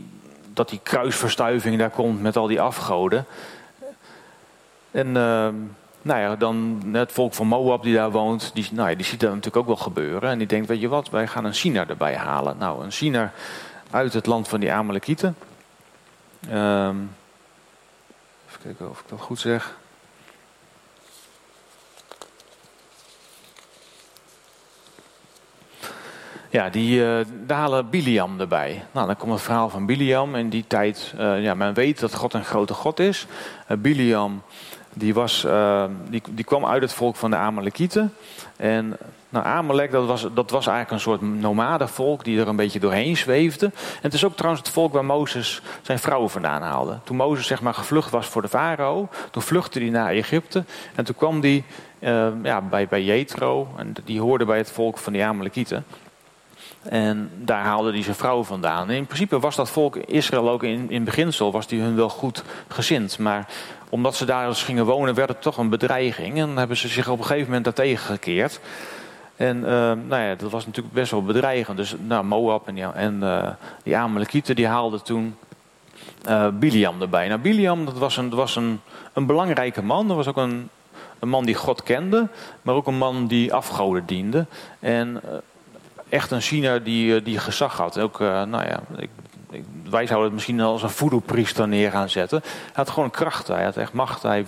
[0.56, 3.26] dat die kruisverstuiving daar komt met al die afgoden.
[4.90, 5.48] En uh,
[6.02, 9.20] nou ja, dan het volk van Moab die daar woont, die, nou ja, die ziet
[9.20, 10.30] dat natuurlijk ook wel gebeuren.
[10.30, 12.58] En die denkt, weet je wat, wij gaan een Sina erbij halen.
[12.58, 13.32] Nou, een Sina
[13.90, 15.36] uit het land van die Amalekieten.
[16.52, 17.10] Um,
[18.48, 19.76] even kijken of ik dat goed zeg.
[26.56, 28.84] Ja, die, uh, daar halen Biliam erbij.
[28.92, 30.34] Nou, dan komt het verhaal van Biliam.
[30.34, 33.26] In die tijd, uh, ja, men weet dat God een grote God is.
[33.68, 34.42] Uh, Biliam,
[34.92, 35.46] die, was,
[36.08, 38.14] die, die kwam uit het volk van de Amalekieten.
[38.56, 38.96] En
[39.28, 43.16] nou, Amalek, dat was, dat was eigenlijk een soort nomadenvolk die er een beetje doorheen
[43.16, 43.66] zweefde.
[43.66, 46.98] En het is ook trouwens het volk waar Mozes zijn vrouwen vandaan haalde.
[47.04, 50.64] Toen Mozes zeg maar gevlucht was voor de farao, toen vluchtte hij naar Egypte.
[50.94, 51.64] En toen kwam hij
[52.42, 55.84] ja, bij, bij Jethro, en die hoorde bij het volk van die Amalekieten.
[56.88, 58.90] En daar haalde hij zijn vrouw vandaan.
[58.90, 62.42] In principe was dat volk Israël ook in, in beginsel was die hun wel goed
[62.68, 63.18] gezind.
[63.18, 63.48] Maar
[63.88, 66.38] omdat ze daar dus gingen wonen, werd het toch een bedreiging.
[66.38, 68.60] En hebben ze zich op een gegeven moment daartegen gekeerd.
[69.36, 69.68] En uh,
[70.06, 71.76] nou ja, dat was natuurlijk best wel bedreigend.
[71.76, 73.48] Dus nou, Moab en, die, en uh,
[73.82, 75.36] die Amalekieten die haalden toen
[76.28, 77.28] uh, Biliam erbij.
[77.28, 78.80] Nou, Biliam dat was, een, dat was een,
[79.12, 80.08] een belangrijke man.
[80.08, 80.68] Dat was ook een,
[81.18, 82.28] een man die God kende,
[82.62, 84.46] maar ook een man die afgoden diende.
[84.78, 85.22] En
[86.08, 87.98] echt een China die, eh, die gezag had.
[87.98, 89.10] Ook, uh, nou ja, ik,
[89.90, 92.40] wij zouden het misschien als een voodoo-priester neer gaan zetten.
[92.42, 94.22] Hij had gewoon kracht, hij had echt macht.
[94.22, 94.46] Hij,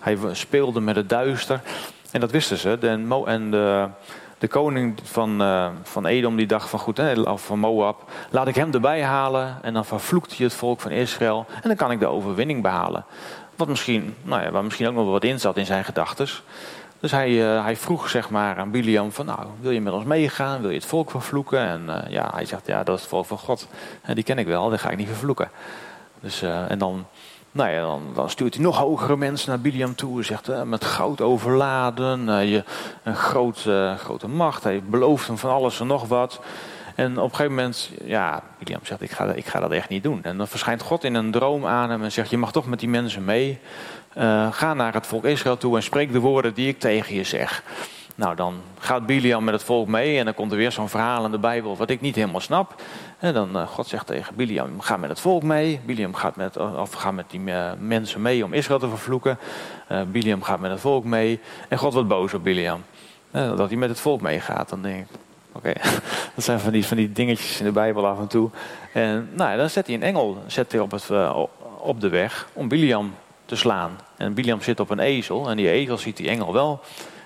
[0.00, 1.60] hij speelde met het duister.
[2.10, 2.76] En dat wisten ze.
[2.80, 3.86] De, en de,
[4.38, 5.42] de koning van,
[5.82, 9.58] van Edom die dacht van goed, hè, of van Moab, laat ik hem erbij halen
[9.62, 13.04] en dan vervloekt hij het volk van Israël en dan kan ik de overwinning behalen.
[13.56, 16.28] Wat misschien, nou ja, waar misschien ook nog wat in zat in zijn gedachten.
[17.00, 20.04] Dus hij, uh, hij vroeg zeg maar aan Biliam van nou, wil je met ons
[20.04, 20.60] meegaan?
[20.60, 21.60] Wil je het volk vervloeken?
[21.60, 23.68] En uh, ja, hij zegt ja, dat is het volk van God.
[24.14, 25.50] Die ken ik wel, dat ga ik niet vervloeken.
[26.20, 27.06] Dus, uh, en dan,
[27.52, 30.24] nou ja, dan, dan, stuurt hij nog hogere mensen naar Biliam toe.
[30.24, 32.64] Zegt met goud overladen, je,
[33.02, 34.64] een groot, grote macht.
[34.64, 36.40] Hij belooft hem van alles en nog wat.
[36.98, 40.02] En op een gegeven moment, ja, William zegt, ik ga, ik ga dat echt niet
[40.02, 40.20] doen.
[40.22, 42.80] En dan verschijnt God in een droom aan hem en zegt, je mag toch met
[42.80, 43.58] die mensen mee.
[44.16, 47.24] Uh, ga naar het volk Israël toe en spreek de woorden die ik tegen je
[47.24, 47.62] zeg.
[48.14, 51.24] Nou, dan gaat Biliam met het volk mee en dan komt er weer zo'n verhaal
[51.24, 52.82] in de Bijbel wat ik niet helemaal snap.
[53.18, 55.80] En dan uh, God zegt tegen Biliam, ga met het volk mee.
[55.84, 57.40] Biliam gaat met, of ga met die
[57.78, 59.38] mensen mee om Israël te vervloeken.
[60.06, 61.40] Biliam gaat met het volk mee.
[61.68, 62.84] En God wordt boos op Biliam.
[63.30, 64.68] dat hij met het volk meegaat.
[64.68, 65.16] Dan denk ik,
[65.52, 65.72] oké,
[66.34, 68.50] dat zijn van die, van die dingetjes in de Bijbel af en toe.
[68.92, 71.10] En nou, dan zet hij een engel zet hij op, het,
[71.78, 73.14] op de weg om Biliam
[73.48, 73.98] te slaan.
[74.16, 76.80] En Biliam zit op een ezel en die ezel ziet die engel wel.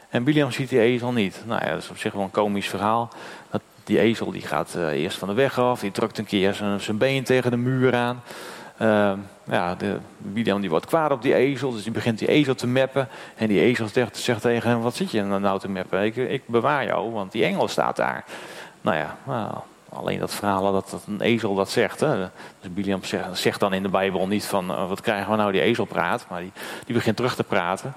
[0.08, 1.42] En Biliam ziet die ezel niet.
[1.46, 3.08] Nou ja, dat is op zich wel een komisch verhaal.
[3.50, 6.54] Dat die ezel die gaat uh, eerst van de weg af, die drukt een keer
[6.54, 8.22] zijn, zijn been tegen de muur aan.
[8.82, 9.12] Uh,
[9.44, 9.98] ja, de,
[10.32, 13.08] die wordt kwaad op die ezel, dus die begint die ezel te meppen.
[13.36, 16.04] En die ezel zegt, zegt tegen hem, wat zit je nou te meppen?
[16.04, 18.24] Ik, ik bewaar jou, want die engel staat daar.
[18.80, 19.54] Nou ja, nou,
[19.94, 22.00] Alleen dat verhaal dat, dat een ezel dat zegt.
[22.00, 22.18] Hè.
[22.60, 23.00] Dus Biliam
[23.32, 26.26] zegt, dan in de Bijbel niet van uh, wat krijgen we nou die ezel praat.
[26.28, 26.52] Maar die,
[26.86, 27.94] die begint terug te praten.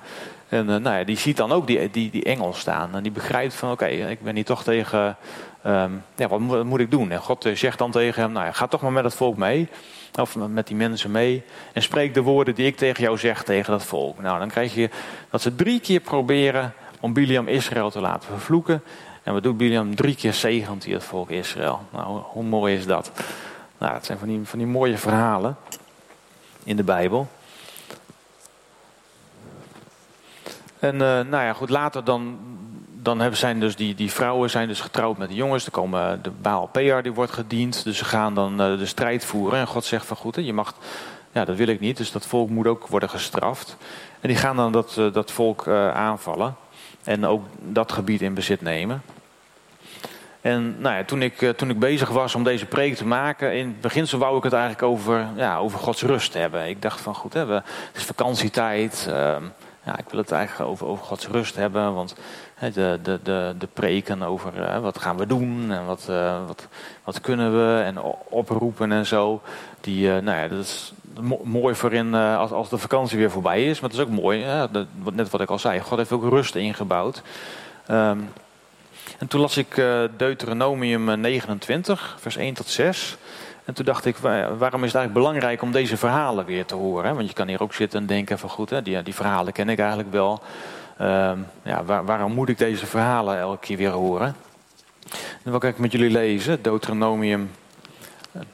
[0.49, 2.95] En uh, nou ja, die ziet dan ook die, die, engel staan.
[2.95, 5.17] En die begrijpt van oké, ik ben hier toch tegen...
[5.65, 7.11] Um, ja, wat, moet ik doen?
[7.11, 9.37] En God uh, zegt dan tegen hem, nou ja, ga toch maar met het volk
[9.37, 9.69] mee.
[10.19, 11.43] Of met die mensen mee.
[11.73, 14.21] En spreek de woorden die ik tegen jou zeg tegen dat volk.
[14.21, 14.89] Nou, dan krijg je
[15.29, 18.83] dat ze drie keer proberen om Biliam Israël te laten vervloeken.
[19.25, 19.95] En wat doet Biliam?
[19.95, 21.81] Drie keer zegent hij het volk Israël.
[21.89, 23.11] Nou, hoe mooi is dat?
[23.77, 25.57] Nou, het zijn van die, van die mooie verhalen
[26.63, 27.27] in de Bijbel.
[30.79, 32.37] En uh, nou ja, goed, later dan,
[33.01, 35.65] dan hebben, zijn dus die, die vrouwen zijn dus getrouwd met de jongens.
[35.65, 37.83] Er komen de Baal Pear, die wordt gediend.
[37.83, 39.59] Dus ze gaan dan uh, de strijd voeren.
[39.59, 40.75] En God zegt van goed, je mag,
[41.31, 41.97] ja dat wil ik niet.
[41.97, 43.77] Dus dat volk moet ook worden gestraft.
[44.21, 46.55] En die gaan dan dat, uh, dat volk aanvallen.
[47.03, 49.01] En ook dat gebied in bezit nemen.
[50.45, 53.53] En nou ja, toen, ik, eh, toen ik bezig was om deze preek te maken,
[53.53, 56.67] in het beginsel wou ik het eigenlijk over, ja, over Gods rust hebben.
[56.67, 59.05] Ik dacht van goed, hè, we, het is vakantietijd.
[59.09, 59.15] Uh,
[59.85, 61.93] ja, ik wil het eigenlijk over, over Gods rust hebben.
[61.93, 62.15] Want
[62.55, 66.45] hè, de, de, de, de preken over uh, wat gaan we doen en wat, uh,
[66.47, 66.67] wat,
[67.03, 67.97] wat kunnen we en
[68.29, 69.41] oproepen en zo.
[69.81, 70.93] Die, nou ja, dat is
[71.43, 73.79] mooi voor in, als, als de vakantie weer voorbij is.
[73.79, 74.45] Maar het is ook mooi,
[75.11, 77.21] net wat ik al zei, God heeft ook rust ingebouwd.
[77.85, 78.17] Ehm,
[79.17, 83.17] en toen las ik uh, Deuteronomium 29, vers 1 tot 6.
[83.65, 87.15] En toen dacht ik, waarom is het eigenlijk belangrijk om deze verhalen weer te horen?
[87.15, 89.79] Want je kan hier ook zitten en denken van goed, die, die verhalen ken ik
[89.79, 90.41] eigenlijk wel.
[90.97, 94.35] Ehm, ja, waarom moet ik deze verhalen elke keer weer horen?
[95.43, 97.51] Dan wil ik met jullie lezen, Deuteronomium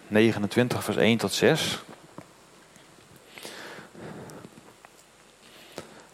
[0.07, 1.79] 29, vers 1 tot 6.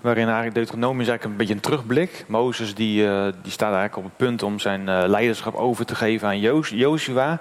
[0.07, 2.25] Waarin eigenlijk Deuteronomium is eigenlijk een beetje een terugblik.
[2.27, 5.95] Mozes die, uh, die staat eigenlijk op het punt om zijn uh, leiderschap over te
[5.95, 7.39] geven aan Joshua.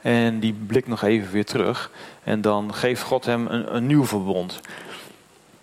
[0.00, 1.90] En die blikt nog even weer terug.
[2.24, 4.60] En dan geeft God hem een, een nieuw verbond.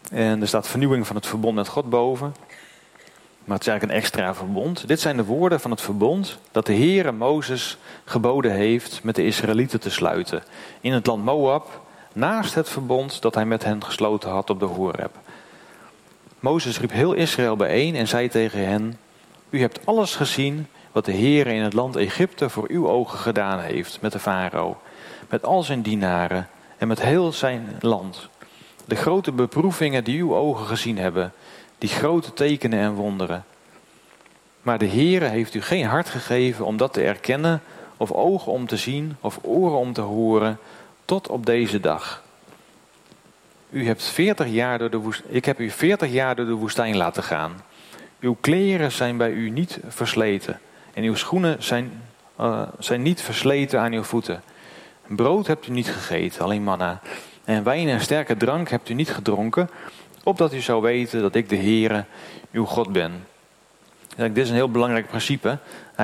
[0.09, 2.35] En er staat vernieuwing van het verbond met God boven.
[3.43, 4.87] Maar het is eigenlijk een extra verbond.
[4.87, 9.25] Dit zijn de woorden van het verbond dat de Heere Mozes geboden heeft met de
[9.25, 10.43] Israëlieten te sluiten.
[10.81, 11.81] In het land Moab,
[12.13, 15.15] naast het verbond dat hij met hen gesloten had op de Horeb.
[16.41, 18.97] Mozes riep heel Israël bijeen en zei tegen hen:
[19.49, 23.59] U hebt alles gezien wat de Heere in het land Egypte voor uw ogen gedaan
[23.59, 24.77] heeft met de farao,
[25.29, 28.29] met al zijn dienaren en met heel zijn land.
[28.85, 31.33] De grote beproevingen die uw ogen gezien hebben,
[31.77, 33.45] die grote tekenen en wonderen.
[34.61, 37.61] Maar de Heere heeft u geen hart gegeven om dat te erkennen,
[37.97, 40.59] of ogen om te zien, of oren om te horen,
[41.05, 42.23] tot op deze dag.
[43.71, 47.23] U hebt 40 jaar door de ik heb u 40 jaar door de woestijn laten
[47.23, 47.51] gaan.
[48.19, 50.59] Uw kleren zijn bij u niet versleten
[50.93, 52.01] en uw schoenen zijn,
[52.39, 54.41] uh, zijn niet versleten aan uw voeten.
[55.07, 57.01] Brood hebt u niet gegeten, alleen manna.
[57.43, 59.69] En wijn en sterke drank hebt u niet gedronken,
[60.23, 62.05] opdat u zou weten dat ik de Heere,
[62.51, 63.27] uw God ben.
[64.15, 65.57] dit is een heel belangrijk principe.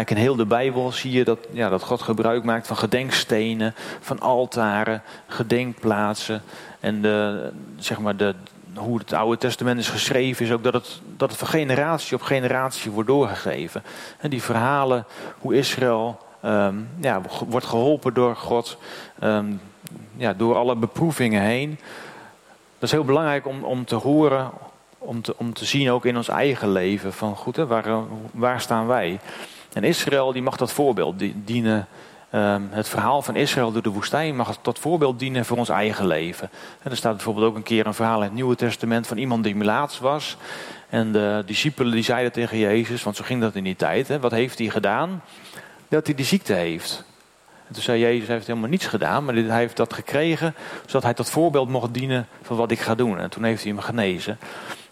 [0.05, 4.19] In heel de Bijbel zie je dat, ja, dat God gebruik maakt van gedenkstenen, van
[4.19, 6.41] altaren, gedenkplaatsen.
[6.79, 8.35] En de, zeg maar de,
[8.75, 12.21] hoe het Oude Testament is geschreven, is ook dat het, dat het van generatie op
[12.21, 13.83] generatie wordt doorgegeven.
[14.17, 15.05] En die verhalen,
[15.37, 18.77] hoe Israël um, ja, wordt geholpen door God,
[19.23, 19.61] um,
[20.17, 21.79] ja, door alle beproevingen heen.
[22.73, 24.51] Dat is heel belangrijk om, om te horen,
[24.97, 27.13] om te, om te zien ook in ons eigen leven.
[27.13, 27.85] Van goed, hè, waar,
[28.31, 29.19] waar staan wij?
[29.73, 31.87] En Israël die mag dat voorbeeld dienen
[32.29, 36.07] Ehm, het verhaal van Israël door de woestijn mag tot voorbeeld dienen voor ons eigen
[36.07, 36.49] leven.
[36.81, 39.43] En er staat bijvoorbeeld ook een keer een verhaal in het Nieuwe Testament van iemand
[39.43, 40.37] die melaats was.
[40.89, 44.19] En de discipelen die zeiden tegen Jezus, want zo ging dat in die tijd, hè,
[44.19, 45.21] wat heeft hij gedaan?
[45.87, 47.03] Dat hij die ziekte heeft.
[47.67, 51.03] En toen zei Jezus, hij heeft helemaal niets gedaan, maar hij heeft dat gekregen, zodat
[51.03, 53.19] hij tot voorbeeld mocht dienen van wat ik ga doen.
[53.19, 54.37] En toen heeft hij hem genezen.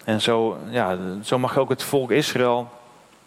[0.05, 2.69] En zo, ja, zo mag ook het volk Israël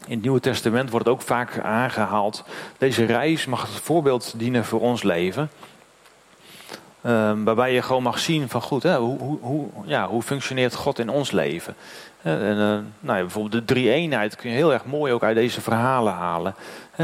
[0.07, 2.45] in het Nieuwe Testament wordt het ook vaak aangehaald.
[2.79, 5.51] Deze reis mag het voorbeeld dienen voor ons leven.
[7.07, 10.75] Um, waarbij je gewoon mag zien van goed, hè, hoe, hoe, hoe, ja, hoe functioneert
[10.75, 11.75] God in ons leven.
[12.23, 15.61] En, uh, nou ja, bijvoorbeeld de drie-eenheid kun je heel erg mooi ook uit deze
[15.61, 16.55] verhalen halen.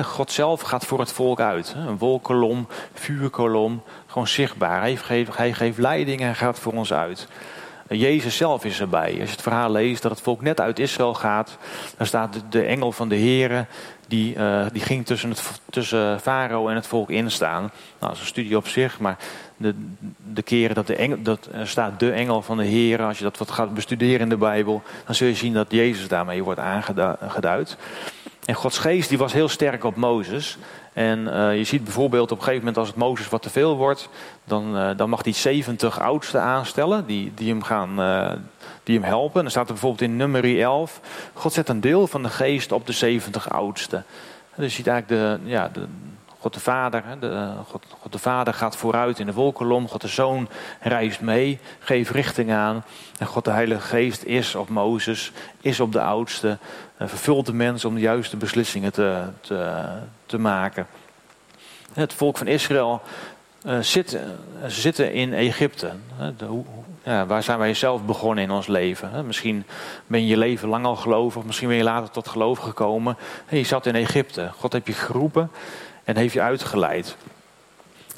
[0.03, 1.75] God zelf gaat voor het volk uit.
[1.87, 4.81] Een wolkolom, vuurkolom, gewoon zichtbaar.
[4.81, 7.29] Hij geeft, hij geeft leiding en gaat voor ons uit.
[7.99, 9.11] Jezus zelf is erbij.
[9.11, 11.59] Als je het verhaal leest dat het volk net uit Israël gaat,
[11.97, 13.67] dan staat de, engel van de Here,
[14.09, 17.61] die, uh, die ging tussen, het, tussen Farao en het volk instaan.
[17.63, 19.17] Nou, dat is een studie op zich, maar
[19.57, 19.75] de,
[20.33, 23.39] de keren dat, de engel, dat staat de engel van de Here, als je dat
[23.39, 27.77] wat gaat bestuderen in de Bijbel, dan zul je zien dat Jezus daarmee wordt aangeduid.
[28.45, 30.59] En Gods geest die was heel sterk op Mozes.
[30.95, 33.77] En uh, je ziet bijvoorbeeld op een gegeven moment als het Mozes wat te veel
[33.77, 34.09] wordt,
[34.45, 38.33] dan, uh, dan mag hij 70 oudsten aanstellen die, die, hem gaan, uh,
[38.83, 39.43] die hem helpen.
[39.43, 41.01] dan staat er bijvoorbeeld in nummer 11,
[41.33, 44.05] God zet een deel van de geest op de 70 oudsten.
[44.55, 45.87] Dus je ziet eigenlijk de, ja, de,
[46.45, 49.89] God de Vader, de, God, God, de Vader gaat vooruit in de wolkolom.
[49.89, 50.49] God de Zoon
[50.81, 52.85] reist mee, geeft richting aan.
[53.19, 56.59] En God de Heilige Geest is op Mozes, is op de oudste.
[56.99, 59.85] Vervult de mens om de juiste beslissingen te, te,
[60.27, 60.87] te maken.
[61.93, 63.03] Het volk van Israël
[63.67, 64.21] uh, zit, uh,
[64.67, 65.91] zitten in Egypte.
[67.05, 69.27] Ja, waar zijn wij zelf begonnen in ons leven?
[69.27, 69.65] Misschien
[70.07, 73.17] ben je je leven lang al gelovig, misschien ben je later tot geloof gekomen.
[73.49, 74.51] Je zat in Egypte.
[74.57, 75.51] God heeft je geroepen
[76.05, 77.17] en heeft je uitgeleid.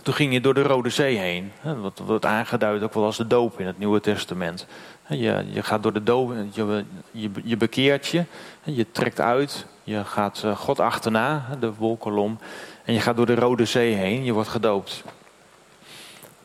[0.02, 1.52] Toen ging je door de Rode Zee heen.
[1.62, 4.66] Wat wordt aangeduid ook wel als de doop in het Nieuwe Testament.
[5.08, 8.24] Je, je gaat door de doop, je, je, je bekeert je,
[8.62, 12.38] je trekt uit, je gaat eh, God achterna, de wolkolom.
[12.84, 15.04] En je gaat door de Rode Zee heen, je wordt gedoopt.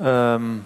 [0.02, 0.66] Um,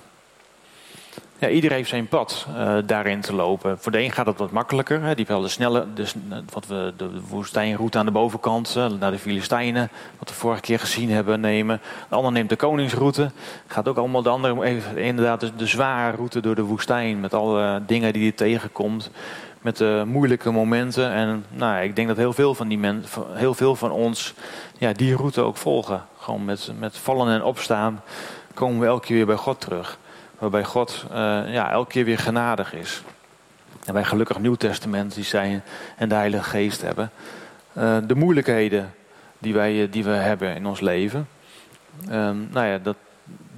[1.49, 3.79] iedereen heeft zijn pad uh, daarin te lopen.
[3.79, 4.95] Voor de een gaat het wat makkelijker.
[5.01, 5.08] Hè.
[5.08, 6.05] Die heeft wel de snelle, de,
[6.53, 10.79] wat we de woestijnroute aan de bovenkant, uh, naar de Filistijnen, wat we vorige keer
[10.79, 11.81] gezien hebben, nemen.
[12.10, 13.31] De ander neemt de koningsroute.
[13.67, 17.81] Gaat ook allemaal de andere, inderdaad, de, de zware route door de woestijn, met alle
[17.86, 19.12] dingen die je tegenkomt.
[19.65, 21.12] met de moeilijke momenten.
[21.12, 23.03] En nou, ik denk dat heel veel van, die men,
[23.34, 24.34] heel veel van ons
[24.77, 26.05] ja, die route ook volgen.
[26.17, 28.01] Gewoon met, met vallen en opstaan
[28.53, 29.97] komen we elke keer weer bij God terug.
[30.39, 31.17] Waarbij God uh,
[31.54, 33.02] ja, elke keer weer genadig is.
[33.86, 35.63] En wij gelukkig Nieuw Testament die zijn
[35.98, 37.12] en de Heilige Geest hebben.
[37.78, 38.93] Uh, de moeilijkheden
[39.38, 41.28] die, wij, die we hebben in ons leven.
[42.12, 42.95] Um, nou ja, dat,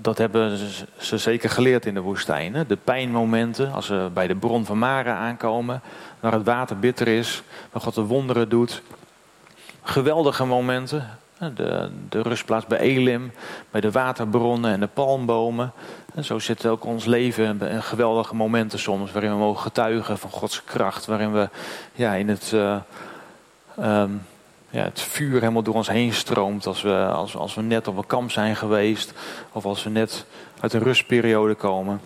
[0.01, 0.57] dat hebben
[0.97, 2.65] ze zeker geleerd in de woestijn.
[2.67, 5.81] De pijnmomenten, als ze bij de bron van Mara aankomen,
[6.19, 8.81] waar het water bitter is, waar God de wonderen doet.
[9.83, 11.17] Geweldige momenten,
[11.53, 13.31] de, de rustplaats bij Elim,
[13.71, 15.71] bij de waterbronnen en de palmbomen.
[16.17, 20.29] En zo zit ook ons leven in geweldige momenten soms, waarin we mogen getuigen van
[20.29, 21.49] Gods kracht, waarin we
[21.93, 22.75] ja, in het, uh,
[23.79, 24.21] um,
[24.69, 27.97] ja, het vuur helemaal door ons heen stroomt als we, als, als we net op
[27.97, 29.13] een kamp zijn geweest
[29.51, 30.25] of als we net
[30.59, 32.01] uit een rustperiode komen.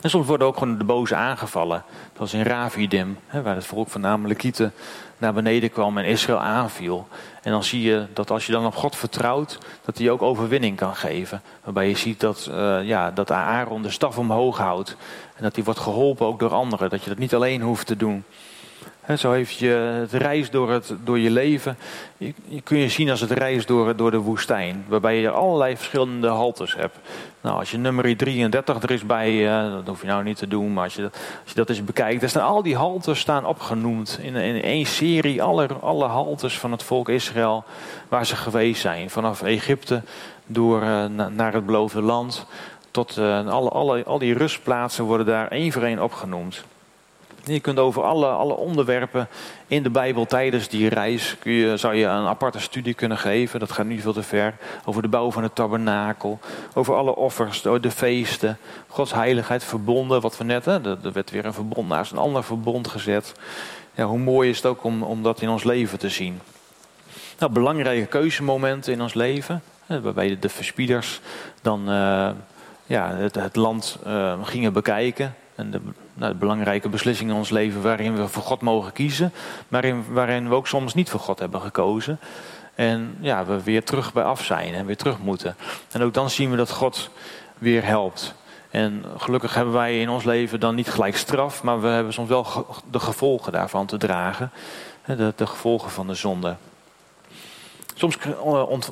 [0.00, 1.84] En soms worden ook gewoon de boze aangevallen.
[2.16, 4.72] Zoals in Ravidim, waar het volk van Amalekieten
[5.18, 7.08] naar beneden kwam en Israël aanviel.
[7.42, 10.76] En dan zie je dat als je dan op God vertrouwt, dat hij ook overwinning
[10.76, 11.42] kan geven.
[11.64, 14.96] Waarbij je ziet dat, uh, ja, dat Aaron de staf omhoog houdt.
[15.36, 16.90] En dat hij wordt geholpen ook door anderen.
[16.90, 18.24] Dat je dat niet alleen hoeft te doen.
[19.16, 19.68] Zo heeft je
[20.00, 21.78] het reis door, het, door je leven,
[22.16, 24.84] je, kun je zien als het reis door, door de woestijn.
[24.88, 26.98] Waarbij je allerlei verschillende haltes hebt.
[27.40, 30.48] Nou, als je nummer 33 er is bij, uh, dat hoef je nou niet te
[30.48, 31.02] doen, maar als je,
[31.42, 34.18] als je dat eens bekijkt, dan staan al die haltes staan opgenoemd.
[34.22, 37.64] In, in één serie, alle, alle haltes van het volk Israël,
[38.08, 39.10] waar ze geweest zijn.
[39.10, 40.02] Vanaf Egypte
[40.46, 42.46] door uh, naar het beloofde land,
[42.90, 46.64] tot uh, alle, alle, al die rustplaatsen worden daar één voor één opgenoemd.
[47.44, 49.28] Je kunt over alle, alle onderwerpen
[49.66, 53.60] in de Bijbel tijdens die reis, kun je, zou je een aparte studie kunnen geven.
[53.60, 54.54] Dat gaat nu veel te ver.
[54.84, 56.38] Over de bouw van het tabernakel.
[56.74, 58.58] Over alle offers, de feesten.
[58.86, 60.20] Gods heiligheid verbonden.
[60.20, 63.34] Wat we net, hè, er werd weer een verbond naast een ander verbond gezet.
[63.94, 66.40] Ja, hoe mooi is het ook om, om dat in ons leven te zien.
[67.38, 69.62] Nou, belangrijke keuzemomenten in ons leven.
[69.86, 71.20] Waarbij de verspieders
[71.62, 72.30] dan uh,
[72.86, 75.34] ja, het, land uh, gingen bekijken.
[75.54, 75.80] En de,
[76.18, 79.32] nou, belangrijke beslissingen in ons leven waarin we voor God mogen kiezen.
[79.68, 82.18] Maar in, waarin we ook soms niet voor God hebben gekozen.
[82.74, 85.56] En ja, we weer terug bij af zijn en weer terug moeten.
[85.92, 87.10] En ook dan zien we dat God
[87.58, 88.34] weer helpt.
[88.70, 92.28] En gelukkig hebben wij in ons leven dan niet gelijk straf, maar we hebben soms
[92.28, 92.46] wel
[92.90, 94.50] de gevolgen daarvan te dragen.
[95.36, 96.56] De gevolgen van de zonde.
[97.98, 98.18] Soms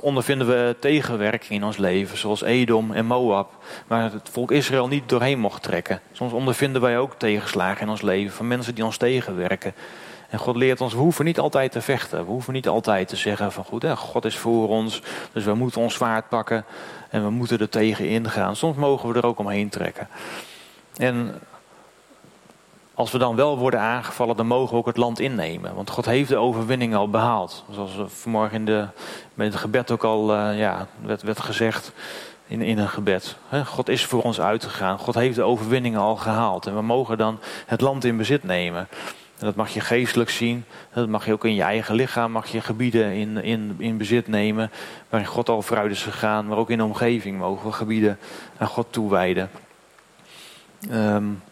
[0.00, 3.52] ondervinden we tegenwerking in ons leven, zoals Edom en Moab,
[3.86, 6.00] waar het volk Israël niet doorheen mocht trekken.
[6.12, 9.74] Soms ondervinden wij ook tegenslagen in ons leven van mensen die ons tegenwerken.
[10.28, 12.24] En God leert ons, we hoeven niet altijd te vechten.
[12.24, 15.54] We hoeven niet altijd te zeggen van goed, hè, God is voor ons, dus we
[15.54, 16.64] moeten ons zwaard pakken
[17.10, 18.56] en we moeten er tegen ingaan.
[18.56, 20.08] Soms mogen we er ook omheen trekken.
[20.96, 21.34] En
[22.96, 25.74] als we dan wel worden aangevallen, dan mogen we ook het land innemen.
[25.74, 27.64] Want God heeft de overwinning al behaald.
[27.70, 28.88] Zoals vanmorgen in
[29.34, 31.92] met het gebed ook al uh, ja, werd, werd gezegd
[32.46, 33.36] in, in een gebed.
[33.64, 34.98] God is voor ons uitgegaan.
[34.98, 36.66] God heeft de overwinning al gehaald.
[36.66, 38.88] En we mogen dan het land in bezit nemen.
[39.38, 40.64] En dat mag je geestelijk zien.
[40.94, 42.32] Dat mag je ook in je eigen lichaam.
[42.32, 44.70] Mag je gebieden in, in, in bezit nemen.
[45.08, 46.46] Waarin God al vooruit is gegaan.
[46.46, 48.18] Maar ook in de omgeving mogen we gebieden
[48.56, 49.50] aan God toewijden.
[50.90, 51.42] Um,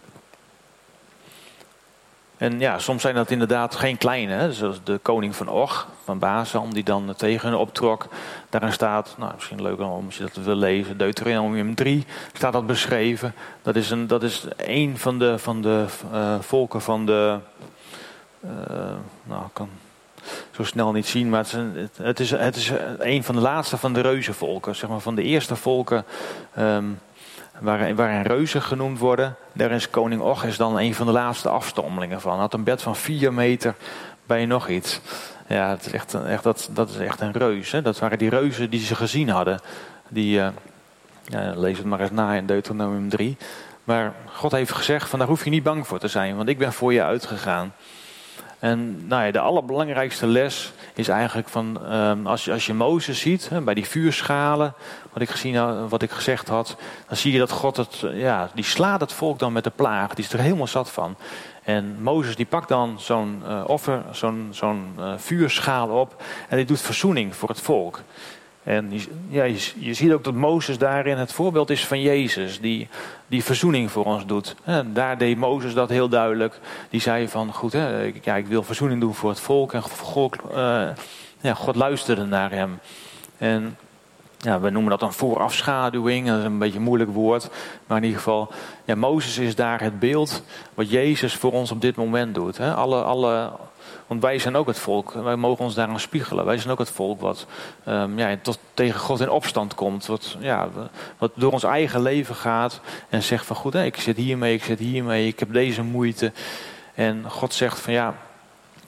[2.44, 4.52] en ja, soms zijn dat inderdaad geen kleine.
[4.52, 8.06] Zoals de koning van Og, van Bazan, die dan tegen hen optrok.
[8.50, 12.66] Daarin staat, nou, misschien leuk om als je dat wil lezen, Deuteronomium 3 staat dat
[12.66, 13.34] beschreven.
[13.62, 17.38] Dat is, een, dat is een van de, van de uh, volken van de.
[18.44, 18.50] Uh,
[19.22, 19.68] nou, ik kan
[20.50, 23.40] zo snel niet zien, maar het is, een, het, is, het is een van de
[23.40, 24.76] laatste van de reuzenvolken.
[24.76, 26.04] Zeg maar van de eerste volken.
[26.58, 26.98] Um,
[27.60, 29.36] waarin, reuzen genoemd worden.
[29.52, 32.32] Daar is koning is dan een van de laatste afstammelingen van.
[32.32, 33.74] Hij had een bed van vier meter
[34.26, 35.00] bij nog iets.
[35.48, 37.70] Ja, het is echt, echt, dat, dat is echt een reus.
[37.70, 37.82] Hè?
[37.82, 39.60] Dat waren die reuzen die ze gezien hadden.
[40.08, 40.48] Die, uh,
[41.24, 43.36] ja, lees het maar eens na in Deuteronomium 3.
[43.84, 46.58] Maar God heeft gezegd, van daar hoef je niet bang voor te zijn, want ik
[46.58, 47.72] ben voor je uitgegaan.
[48.64, 53.20] En nou ja, de allerbelangrijkste les is eigenlijk van um, als, je, als je Mozes
[53.20, 54.74] ziet, hè, bij die vuurschalen,
[55.12, 56.76] wat ik, gezien, wat ik gezegd had,
[57.08, 60.14] dan zie je dat God het, ja, die slaat het volk dan met de plaag.
[60.14, 61.16] Die is er helemaal zat van.
[61.62, 64.02] En Mozes die pakt dan zo'n uh, offer,
[64.50, 68.00] zo'n uh, vuurschaal op en die doet verzoening voor het volk.
[68.64, 68.92] En
[69.28, 69.44] ja,
[69.78, 72.88] je, ziet ook dat Mozes daarin het voorbeeld is van Jezus, die,
[73.26, 74.54] die verzoening voor ons doet.
[74.64, 76.60] En daar deed Mozes dat heel duidelijk.
[76.90, 79.72] Die zei van, goed, hè, ik, ik wil verzoening doen voor het volk.
[79.72, 80.88] En God, uh,
[81.40, 82.78] ja, God luisterde naar hem.
[83.38, 83.76] En
[84.38, 87.50] ja, we noemen dat een voorafschaduwing, dat is een beetje een moeilijk woord.
[87.86, 88.52] Maar in ieder geval,
[88.84, 90.42] ja, Mozes is daar het beeld
[90.74, 92.58] wat Jezus voor ons op dit moment doet.
[92.58, 92.74] Hè?
[92.74, 93.50] Alle, alle,
[94.06, 96.44] want wij zijn ook het volk, wij mogen ons daaraan spiegelen.
[96.44, 97.46] Wij zijn ook het volk wat
[97.88, 100.06] um, ja, tot, tegen God in opstand komt.
[100.06, 100.68] Wat, ja,
[101.18, 104.78] wat door ons eigen leven gaat en zegt van goed, ik zit hiermee, ik zit
[104.78, 106.32] hiermee, ik heb deze moeite.
[106.94, 108.14] En God zegt van ja,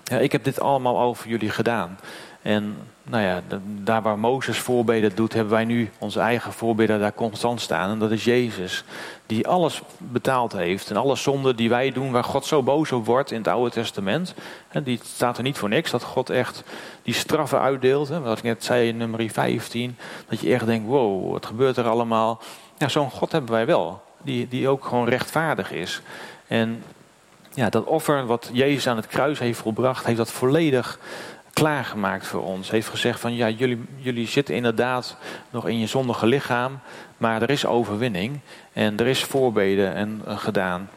[0.05, 1.99] ja ik heb dit allemaal over jullie gedaan.
[2.47, 3.43] En nou ja,
[3.83, 7.91] daar waar Mozes voorbeden doet, hebben wij nu onze eigen voorbeden daar constant staan.
[7.91, 8.85] En dat is Jezus,
[9.27, 10.91] die alles betaald heeft.
[10.91, 13.71] En alle zonden die wij doen, waar God zo boos op wordt in het Oude
[13.71, 14.35] Testament.
[14.69, 16.65] En die staat er niet voor niks, dat God echt
[17.03, 18.09] die straffen uitdeelt.
[18.09, 19.97] Wat ik net zei in nummer 15,
[20.29, 22.41] dat je echt denkt, wow, wat gebeurt er allemaal?
[22.79, 26.03] Ja, zo'n God hebben wij wel, die, die ook gewoon rechtvaardig is.
[26.47, 26.83] En
[27.55, 30.99] ja, dat offer wat Jezus aan het kruis heeft volbracht, heeft dat volledig
[31.57, 32.71] klaargemaakt voor ons.
[32.71, 35.17] Heeft gezegd van ja, jullie, jullie zitten inderdaad
[35.51, 36.79] nog in je zondige lichaam,
[37.17, 38.41] maar er is overwinning
[38.73, 40.91] en er is voorbeden en, uh, gedaan.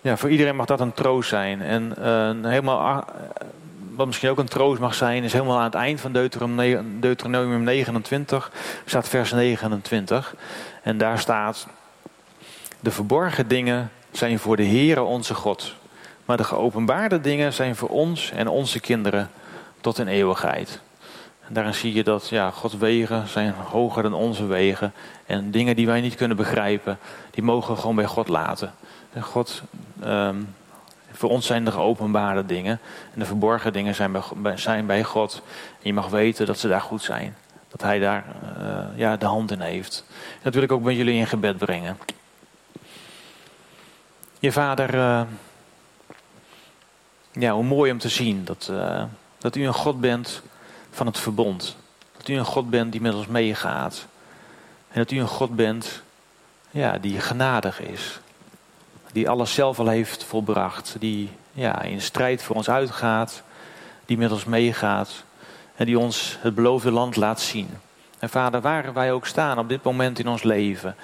[0.00, 1.62] Ja, voor iedereen mag dat een troost zijn.
[1.62, 3.04] En uh, helemaal,
[3.94, 6.12] wat misschien ook een troost mag zijn, is helemaal aan het eind van
[7.00, 8.52] Deuteronomium 29
[8.84, 10.34] staat vers 29.
[10.82, 11.66] En daar staat:
[12.80, 15.76] De verborgen dingen zijn voor de Heere onze God.
[16.28, 19.30] Maar de geopenbaarde dingen zijn voor ons en onze kinderen
[19.80, 20.80] tot in eeuwigheid.
[21.46, 24.92] En daarin zie je dat ja, Gods wegen zijn hoger dan onze wegen.
[25.26, 26.98] En dingen die wij niet kunnen begrijpen,
[27.30, 28.74] die mogen we gewoon bij God laten.
[29.12, 29.62] En God,
[30.04, 30.54] um,
[31.12, 32.80] voor ons zijn de geopenbaarde dingen.
[33.12, 35.42] En de verborgen dingen zijn bij, zijn bij God.
[35.70, 37.36] En je mag weten dat ze daar goed zijn.
[37.68, 38.24] Dat Hij daar
[38.60, 40.04] uh, ja, de hand in heeft.
[40.42, 41.98] Dat wil ik ook met jullie in gebed brengen.
[44.38, 44.94] Je vader...
[44.94, 45.20] Uh,
[47.38, 49.02] ja, hoe mooi om te zien dat, uh,
[49.38, 50.42] dat u een God bent
[50.90, 51.76] van het verbond.
[52.16, 54.06] Dat u een God bent die met ons meegaat.
[54.88, 56.02] En dat u een God bent
[56.70, 58.20] ja, die genadig is.
[59.12, 60.96] Die alles zelf al heeft volbracht.
[60.98, 63.42] Die ja, in strijd voor ons uitgaat.
[64.06, 65.24] Die met ons meegaat.
[65.76, 67.68] En die ons het beloofde land laat zien.
[68.18, 70.96] En vader, waar wij ook staan op dit moment in ons leven.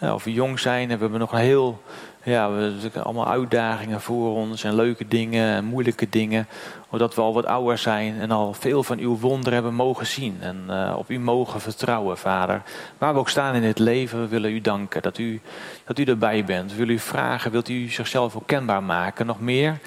[0.00, 1.82] Of we jong zijn en we hebben nog een heel
[2.22, 6.46] ja, we hebben allemaal uitdagingen voor ons en leuke dingen en moeilijke dingen.
[6.88, 10.36] Omdat we al wat ouder zijn en al veel van uw wonderen hebben mogen zien.
[10.40, 12.62] En uh, op u mogen vertrouwen, Vader.
[12.98, 15.40] Waar we ook staan in het leven, we willen u danken dat u,
[15.84, 16.70] dat u erbij bent.
[16.70, 19.26] We willen u vragen, wilt u zichzelf ook kenbaar maken?
[19.26, 19.78] Nog meer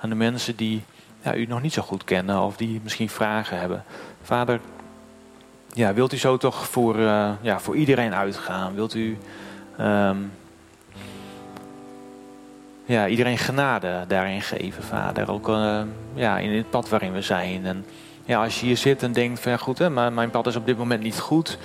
[0.00, 0.82] aan de mensen die
[1.22, 3.84] ja, u nog niet zo goed kennen of die misschien vragen hebben.
[4.22, 4.60] Vader,
[5.72, 8.74] ja, wilt u zo toch voor, uh, ja, voor iedereen uitgaan?
[8.74, 9.18] Wilt u...
[9.80, 10.30] Um,
[12.84, 15.30] ja, iedereen genade daarin geven, vader.
[15.30, 15.80] Ook uh,
[16.14, 17.66] ja, in het pad waarin we zijn.
[17.66, 17.84] En
[18.24, 20.66] ja, als je hier zit en denkt van goed, hè, maar mijn pad is op
[20.66, 21.58] dit moment niet goed.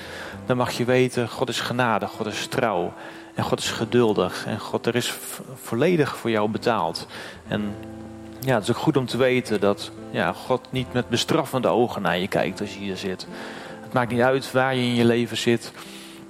[0.46, 2.94] Dan mag je weten, God is genade, God is trouw.
[3.36, 4.46] En God is geduldig.
[4.46, 5.14] En God, er is
[5.54, 7.08] volledig voor jou betaald.
[7.48, 7.76] En
[8.40, 12.02] ja, het is ook goed om te weten dat ja, God niet met bestraffende ogen
[12.02, 13.28] naar je kijkt als je hier zit.
[13.82, 15.72] Het maakt niet uit waar je in je leven zit.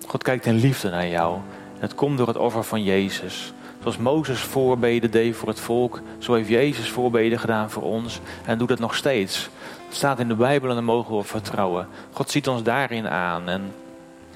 [0.07, 1.37] God kijkt in liefde naar jou.
[1.79, 3.53] Het komt door het offer van Jezus.
[3.79, 8.57] Zoals Mozes voorbeden deed voor het volk, zo heeft Jezus voorbeden gedaan voor ons en
[8.57, 9.49] doet het nog steeds.
[9.87, 11.87] Het staat in de Bijbel en daar mogen we vertrouwen.
[12.11, 13.49] God ziet ons daarin aan.
[13.49, 13.61] En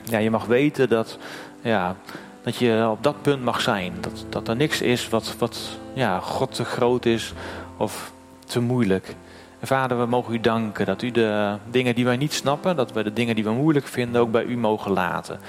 [0.03, 1.17] ja, je mag weten dat,
[1.61, 1.95] ja,
[2.41, 3.93] dat je op dat punt mag zijn.
[3.99, 5.59] Dat, dat er niks is wat, wat
[5.93, 7.33] ja, God te groot is
[7.77, 8.11] of
[8.45, 9.15] te moeilijk.
[9.59, 12.91] En vader, we mogen u danken dat u de dingen die wij niet snappen, dat
[12.91, 15.39] we de dingen die we moeilijk vinden ook bij u mogen laten.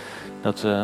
[0.41, 0.83] Dat, uh,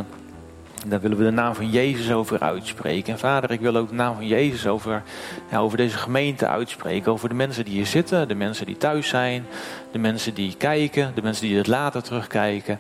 [0.87, 3.13] daar willen we de naam van Jezus over uitspreken.
[3.13, 5.03] En vader, ik wil ook de naam van Jezus over,
[5.51, 7.13] ja, over deze gemeente uitspreken.
[7.13, 9.47] Over de mensen die hier zitten, de mensen die thuis zijn,
[9.93, 12.79] de mensen die kijken, de mensen die het later terugkijken.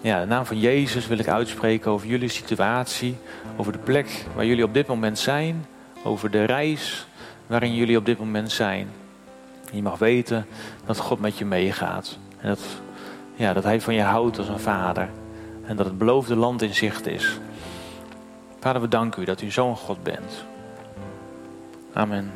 [0.00, 3.16] Ja, de naam van Jezus wil ik uitspreken over jullie situatie,
[3.56, 5.66] over de plek waar jullie op dit moment zijn,
[6.02, 7.06] over de reis
[7.46, 8.88] waarin jullie op dit moment zijn.
[9.72, 10.46] Je mag weten
[10.86, 12.18] dat God met je meegaat.
[12.40, 12.56] En
[13.34, 15.08] ja, dat Hij van je houdt als een vader
[15.70, 17.38] en dat het beloofde land in zicht is.
[18.60, 20.44] Vader, we danken u dat u zo'n God bent.
[21.92, 22.32] Amen.